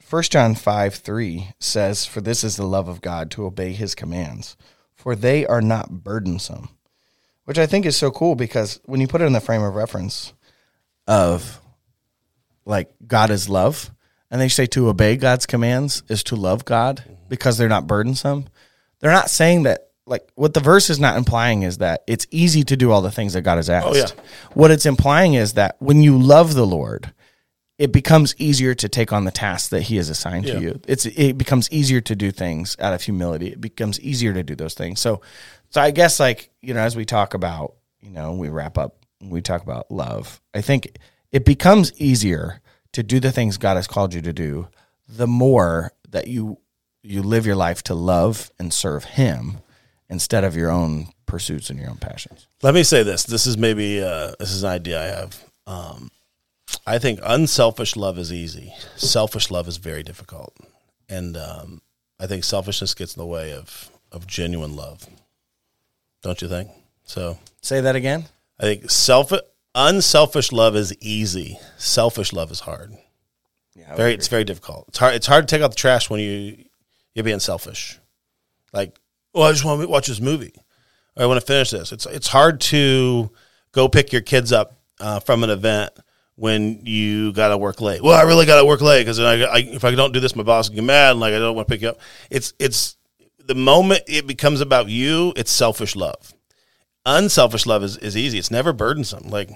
First 0.00 0.32
John 0.32 0.54
five 0.56 0.94
three 0.94 1.50
says, 1.60 2.06
"For 2.06 2.20
this 2.20 2.42
is 2.42 2.56
the 2.56 2.66
love 2.66 2.88
of 2.88 3.02
God 3.02 3.30
to 3.32 3.46
obey 3.46 3.74
His 3.74 3.94
commands, 3.94 4.56
for 4.94 5.14
they 5.14 5.46
are 5.46 5.62
not 5.62 6.02
burdensome." 6.02 6.70
Which 7.44 7.58
I 7.58 7.66
think 7.66 7.86
is 7.86 7.96
so 7.96 8.10
cool 8.10 8.34
because 8.34 8.80
when 8.86 9.00
you 9.00 9.06
put 9.06 9.20
it 9.20 9.26
in 9.26 9.32
the 9.32 9.40
frame 9.40 9.62
of 9.62 9.76
reference 9.76 10.32
of 11.06 11.60
like 12.64 12.90
God 13.06 13.30
is 13.30 13.48
love, 13.48 13.92
and 14.30 14.40
they 14.40 14.48
say 14.48 14.66
to 14.66 14.88
obey 14.88 15.16
God's 15.16 15.46
commands 15.46 16.02
is 16.08 16.24
to 16.24 16.36
love 16.36 16.64
God 16.64 16.98
mm-hmm. 16.98 17.14
because 17.28 17.58
they're 17.58 17.68
not 17.68 17.86
burdensome. 17.86 18.48
They're 19.00 19.12
not 19.12 19.30
saying 19.30 19.64
that 19.64 19.86
like 20.06 20.28
what 20.34 20.54
the 20.54 20.60
verse 20.60 20.88
is 20.88 21.00
not 21.00 21.16
implying 21.16 21.62
is 21.62 21.78
that 21.78 22.02
it's 22.06 22.26
easy 22.30 22.62
to 22.64 22.76
do 22.76 22.92
all 22.92 23.02
the 23.02 23.10
things 23.10 23.32
that 23.32 23.42
God 23.42 23.56
has 23.56 23.68
asked. 23.68 23.86
Oh, 23.88 23.94
yeah. 23.94 24.06
What 24.54 24.70
it's 24.70 24.86
implying 24.86 25.34
is 25.34 25.54
that 25.54 25.76
when 25.80 26.00
you 26.00 26.16
love 26.18 26.54
the 26.54 26.66
Lord, 26.66 27.12
it 27.78 27.92
becomes 27.92 28.34
easier 28.38 28.74
to 28.74 28.88
take 28.88 29.12
on 29.12 29.24
the 29.24 29.30
tasks 29.30 29.68
that 29.68 29.82
he 29.82 29.96
has 29.96 30.08
assigned 30.08 30.46
yeah. 30.46 30.54
to 30.54 30.60
you. 30.60 30.80
It's 30.86 31.06
it 31.06 31.36
becomes 31.36 31.70
easier 31.70 32.00
to 32.02 32.16
do 32.16 32.30
things 32.30 32.76
out 32.80 32.94
of 32.94 33.02
humility. 33.02 33.48
It 33.48 33.60
becomes 33.60 34.00
easier 34.00 34.32
to 34.32 34.42
do 34.42 34.54
those 34.54 34.74
things. 34.74 35.00
So 35.00 35.20
so 35.70 35.80
I 35.80 35.90
guess 35.90 36.20
like, 36.20 36.50
you 36.62 36.72
know, 36.72 36.80
as 36.80 36.96
we 36.96 37.04
talk 37.04 37.34
about, 37.34 37.74
you 38.00 38.10
know, 38.10 38.32
we 38.32 38.48
wrap 38.48 38.78
up, 38.78 39.04
we 39.20 39.42
talk 39.42 39.62
about 39.62 39.90
love. 39.90 40.40
I 40.54 40.60
think 40.60 40.96
it 41.32 41.44
becomes 41.44 41.92
easier 42.00 42.60
to 42.96 43.02
do 43.02 43.20
the 43.20 43.30
things 43.30 43.58
God 43.58 43.76
has 43.76 43.86
called 43.86 44.14
you 44.14 44.22
to 44.22 44.32
do, 44.32 44.68
the 45.06 45.26
more 45.26 45.92
that 46.08 46.28
you 46.28 46.58
you 47.02 47.22
live 47.22 47.44
your 47.44 47.54
life 47.54 47.82
to 47.84 47.94
love 47.94 48.50
and 48.58 48.72
serve 48.72 49.04
Him 49.04 49.58
instead 50.08 50.44
of 50.44 50.56
your 50.56 50.70
own 50.70 51.08
pursuits 51.26 51.68
and 51.68 51.78
your 51.78 51.90
own 51.90 51.98
passions. 51.98 52.48
Let 52.62 52.72
me 52.72 52.82
say 52.82 53.02
this: 53.02 53.24
this 53.24 53.46
is 53.46 53.58
maybe 53.58 54.02
uh, 54.02 54.32
this 54.38 54.50
is 54.50 54.62
an 54.62 54.70
idea 54.70 54.98
I 54.98 55.18
have. 55.18 55.44
Um, 55.66 56.10
I 56.86 56.98
think 56.98 57.20
unselfish 57.22 57.96
love 57.96 58.18
is 58.18 58.32
easy. 58.32 58.72
Selfish 58.96 59.50
love 59.50 59.68
is 59.68 59.76
very 59.76 60.02
difficult, 60.02 60.56
and 61.06 61.36
um, 61.36 61.82
I 62.18 62.26
think 62.26 62.44
selfishness 62.44 62.94
gets 62.94 63.14
in 63.14 63.20
the 63.20 63.26
way 63.26 63.52
of 63.52 63.90
of 64.10 64.26
genuine 64.26 64.74
love. 64.74 65.06
Don't 66.22 66.40
you 66.40 66.48
think? 66.48 66.70
So 67.04 67.38
say 67.60 67.82
that 67.82 67.94
again. 67.94 68.24
I 68.58 68.62
think 68.62 68.90
self 68.90 69.34
unselfish 69.76 70.50
love 70.50 70.74
is 70.74 70.96
easy. 71.00 71.58
Selfish 71.76 72.32
love 72.32 72.50
is 72.50 72.60
hard. 72.60 72.96
Yeah, 73.76 73.94
very. 73.94 74.14
It's 74.14 74.28
very 74.28 74.42
difficult. 74.42 74.86
It's 74.88 74.98
hard. 74.98 75.14
It's 75.14 75.26
hard 75.26 75.46
to 75.46 75.54
take 75.54 75.62
out 75.62 75.70
the 75.70 75.76
trash 75.76 76.10
when 76.10 76.18
you 76.18 76.64
you're 77.14 77.24
being 77.24 77.38
selfish. 77.40 78.00
Like, 78.72 78.98
oh, 79.34 79.42
I 79.42 79.52
just 79.52 79.64
want 79.64 79.80
to 79.80 79.86
watch 79.86 80.06
this 80.06 80.20
movie. 80.20 80.54
Or 81.16 81.22
I 81.22 81.26
want 81.26 81.40
to 81.40 81.46
finish 81.46 81.70
this. 81.70 81.92
It's 81.92 82.06
it's 82.06 82.28
hard 82.28 82.60
to 82.62 83.30
go 83.72 83.88
pick 83.88 84.12
your 84.12 84.22
kids 84.22 84.50
up 84.50 84.80
uh, 84.98 85.20
from 85.20 85.44
an 85.44 85.50
event 85.50 85.92
when 86.36 86.84
you 86.84 87.32
got 87.32 87.48
to 87.48 87.58
work 87.58 87.80
late. 87.80 88.02
Well, 88.02 88.14
I 88.14 88.22
really 88.22 88.46
got 88.46 88.60
to 88.60 88.66
work 88.66 88.80
late 88.80 89.02
because 89.02 89.18
I, 89.20 89.40
I, 89.40 89.58
if 89.58 89.84
I 89.84 89.94
don't 89.94 90.12
do 90.12 90.20
this, 90.20 90.36
my 90.36 90.42
boss 90.42 90.68
will 90.68 90.76
get 90.76 90.84
mad. 90.84 91.12
And 91.12 91.20
like 91.20 91.34
I 91.34 91.38
don't 91.38 91.54
want 91.54 91.68
to 91.68 91.74
pick 91.74 91.82
you 91.82 91.90
up. 91.90 91.98
It's 92.30 92.54
it's 92.58 92.96
the 93.44 93.54
moment 93.54 94.02
it 94.08 94.26
becomes 94.26 94.62
about 94.62 94.88
you. 94.88 95.34
It's 95.36 95.50
selfish 95.50 95.94
love 95.94 96.32
unselfish 97.06 97.64
love 97.64 97.82
is, 97.82 97.96
is 97.98 98.16
easy. 98.16 98.38
It's 98.38 98.50
never 98.50 98.72
burdensome. 98.72 99.30
Like, 99.30 99.50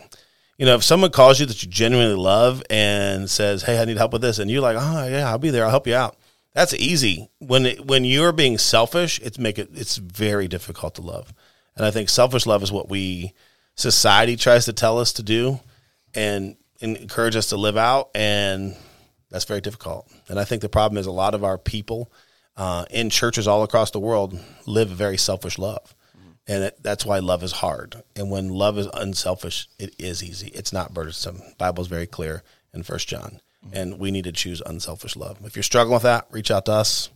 you 0.56 0.64
know, 0.64 0.76
if 0.76 0.84
someone 0.84 1.10
calls 1.10 1.40
you 1.40 1.46
that 1.46 1.62
you 1.62 1.68
genuinely 1.68 2.16
love 2.16 2.62
and 2.70 3.28
says, 3.28 3.62
"Hey, 3.62 3.80
I 3.80 3.84
need 3.84 3.98
help 3.98 4.12
with 4.12 4.22
this," 4.22 4.38
and 4.38 4.50
you're 4.50 4.62
like, 4.62 4.76
"Oh 4.78 5.06
yeah, 5.06 5.28
I'll 5.28 5.38
be 5.38 5.50
there. 5.50 5.64
I'll 5.64 5.70
help 5.70 5.86
you 5.86 5.94
out." 5.94 6.16
That's 6.54 6.74
easy. 6.74 7.28
When 7.38 7.66
it, 7.66 7.86
when 7.86 8.04
you're 8.04 8.32
being 8.32 8.58
selfish, 8.58 9.20
it's 9.20 9.38
make 9.38 9.58
it 9.58 9.70
it's 9.74 9.96
very 9.96 10.48
difficult 10.48 10.94
to 10.96 11.02
love. 11.02 11.32
And 11.76 11.84
I 11.84 11.90
think 11.90 12.08
selfish 12.08 12.46
love 12.46 12.62
is 12.62 12.72
what 12.72 12.88
we 12.88 13.32
society 13.74 14.36
tries 14.36 14.66
to 14.66 14.72
tell 14.72 14.98
us 14.98 15.12
to 15.14 15.22
do 15.22 15.60
and, 16.14 16.56
and 16.82 16.96
encourage 16.96 17.36
us 17.36 17.48
to 17.48 17.56
live 17.56 17.76
out, 17.76 18.10
and 18.14 18.76
that's 19.30 19.44
very 19.44 19.60
difficult. 19.60 20.10
And 20.28 20.38
I 20.38 20.44
think 20.44 20.60
the 20.60 20.68
problem 20.68 20.98
is 20.98 21.06
a 21.06 21.12
lot 21.12 21.34
of 21.34 21.44
our 21.44 21.56
people 21.56 22.12
uh, 22.56 22.84
in 22.90 23.10
churches 23.10 23.48
all 23.48 23.62
across 23.62 23.92
the 23.92 24.00
world 24.00 24.38
live 24.66 24.90
a 24.90 24.94
very 24.94 25.16
selfish 25.16 25.58
love 25.58 25.94
and 26.50 26.64
it, 26.64 26.82
that's 26.82 27.06
why 27.06 27.20
love 27.20 27.44
is 27.44 27.52
hard. 27.52 28.02
And 28.16 28.28
when 28.28 28.48
love 28.48 28.76
is 28.76 28.88
unselfish, 28.92 29.68
it 29.78 29.94
is 30.00 30.20
easy. 30.20 30.48
It's 30.48 30.72
not 30.72 30.92
burdensome. 30.92 31.40
Bible 31.58 31.82
is 31.82 31.86
very 31.86 32.08
clear 32.08 32.42
in 32.74 32.82
First 32.82 33.06
John, 33.06 33.40
mm. 33.64 33.70
and 33.72 34.00
we 34.00 34.10
need 34.10 34.24
to 34.24 34.32
choose 34.32 34.60
unselfish 34.66 35.14
love. 35.14 35.38
If 35.44 35.54
you're 35.54 35.62
struggling 35.62 35.94
with 35.94 36.02
that, 36.02 36.26
reach 36.32 36.50
out 36.50 36.66
to 36.66 36.72
us. 36.72 37.10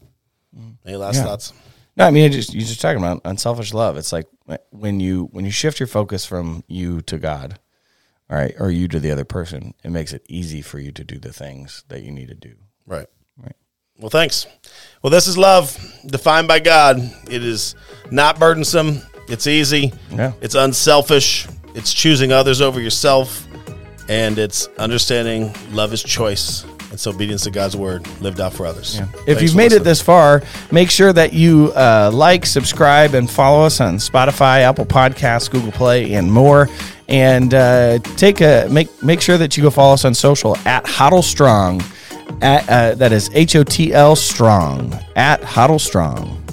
Mm. 0.56 0.76
Any 0.86 0.96
last 0.96 1.16
Yeah. 1.16 1.24
thoughts? 1.24 1.52
No, 1.96 2.06
I 2.06 2.12
mean, 2.12 2.24
it 2.24 2.30
just 2.30 2.54
you're 2.54 2.62
just 2.62 2.80
talking 2.80 2.98
about 2.98 3.22
unselfish 3.24 3.74
love. 3.74 3.96
It's 3.96 4.12
like 4.12 4.26
when 4.70 5.00
you 5.00 5.28
when 5.32 5.44
you 5.44 5.50
shift 5.50 5.80
your 5.80 5.88
focus 5.88 6.24
from 6.24 6.62
you 6.68 7.00
to 7.02 7.18
God, 7.18 7.58
all 8.30 8.36
right, 8.36 8.54
or 8.60 8.70
you 8.70 8.86
to 8.88 9.00
the 9.00 9.10
other 9.10 9.24
person, 9.24 9.74
it 9.82 9.90
makes 9.90 10.12
it 10.12 10.24
easy 10.28 10.62
for 10.62 10.78
you 10.78 10.92
to 10.92 11.02
do 11.02 11.18
the 11.18 11.32
things 11.32 11.84
that 11.88 12.02
you 12.02 12.12
need 12.12 12.28
to 12.28 12.34
do. 12.34 12.54
Right. 12.86 13.06
Right. 13.36 13.56
Well, 13.98 14.10
thanks. 14.10 14.46
Well, 15.02 15.10
this 15.10 15.26
is 15.26 15.36
love 15.36 15.76
defined 16.06 16.46
by 16.46 16.60
God. 16.60 16.98
It 17.28 17.44
is 17.44 17.74
not 18.12 18.38
burdensome. 18.38 19.02
It's 19.28 19.46
easy. 19.46 19.92
Yeah. 20.10 20.32
It's 20.40 20.54
unselfish. 20.54 21.46
It's 21.74 21.92
choosing 21.92 22.32
others 22.32 22.60
over 22.60 22.80
yourself, 22.80 23.46
and 24.08 24.38
it's 24.38 24.68
understanding 24.78 25.52
love 25.72 25.92
is 25.92 26.02
choice. 26.02 26.64
It's 26.92 27.08
obedience 27.08 27.42
to 27.42 27.50
God's 27.50 27.76
word 27.76 28.06
lived 28.20 28.40
out 28.40 28.52
for 28.52 28.66
others. 28.66 29.00
If 29.00 29.24
Thanks 29.26 29.42
you've 29.42 29.56
made 29.56 29.72
it 29.72 29.82
this 29.82 30.00
far, 30.00 30.44
make 30.70 30.90
sure 30.90 31.12
that 31.12 31.32
you 31.32 31.72
uh, 31.74 32.12
like, 32.14 32.46
subscribe, 32.46 33.14
and 33.14 33.28
follow 33.28 33.64
us 33.66 33.80
on 33.80 33.96
Spotify, 33.96 34.60
Apple 34.60 34.86
Podcasts, 34.86 35.50
Google 35.50 35.72
Play, 35.72 36.14
and 36.14 36.30
more. 36.30 36.68
And 37.08 37.52
uh, 37.52 37.98
take 38.16 38.40
a 38.40 38.68
make 38.70 39.02
make 39.02 39.20
sure 39.20 39.36
that 39.36 39.56
you 39.56 39.64
go 39.64 39.70
follow 39.70 39.94
us 39.94 40.04
on 40.04 40.14
social 40.14 40.56
at 40.58 40.84
HOTL 40.84 41.24
Strong. 41.24 41.82
At 42.40 42.68
uh, 42.68 42.94
that 42.94 43.10
is 43.10 43.28
H 43.34 43.56
O 43.56 43.64
T 43.64 43.92
L 43.92 44.14
Strong 44.14 44.96
at 45.16 45.42
HOTL 45.42 45.80
Strong. 45.80 46.43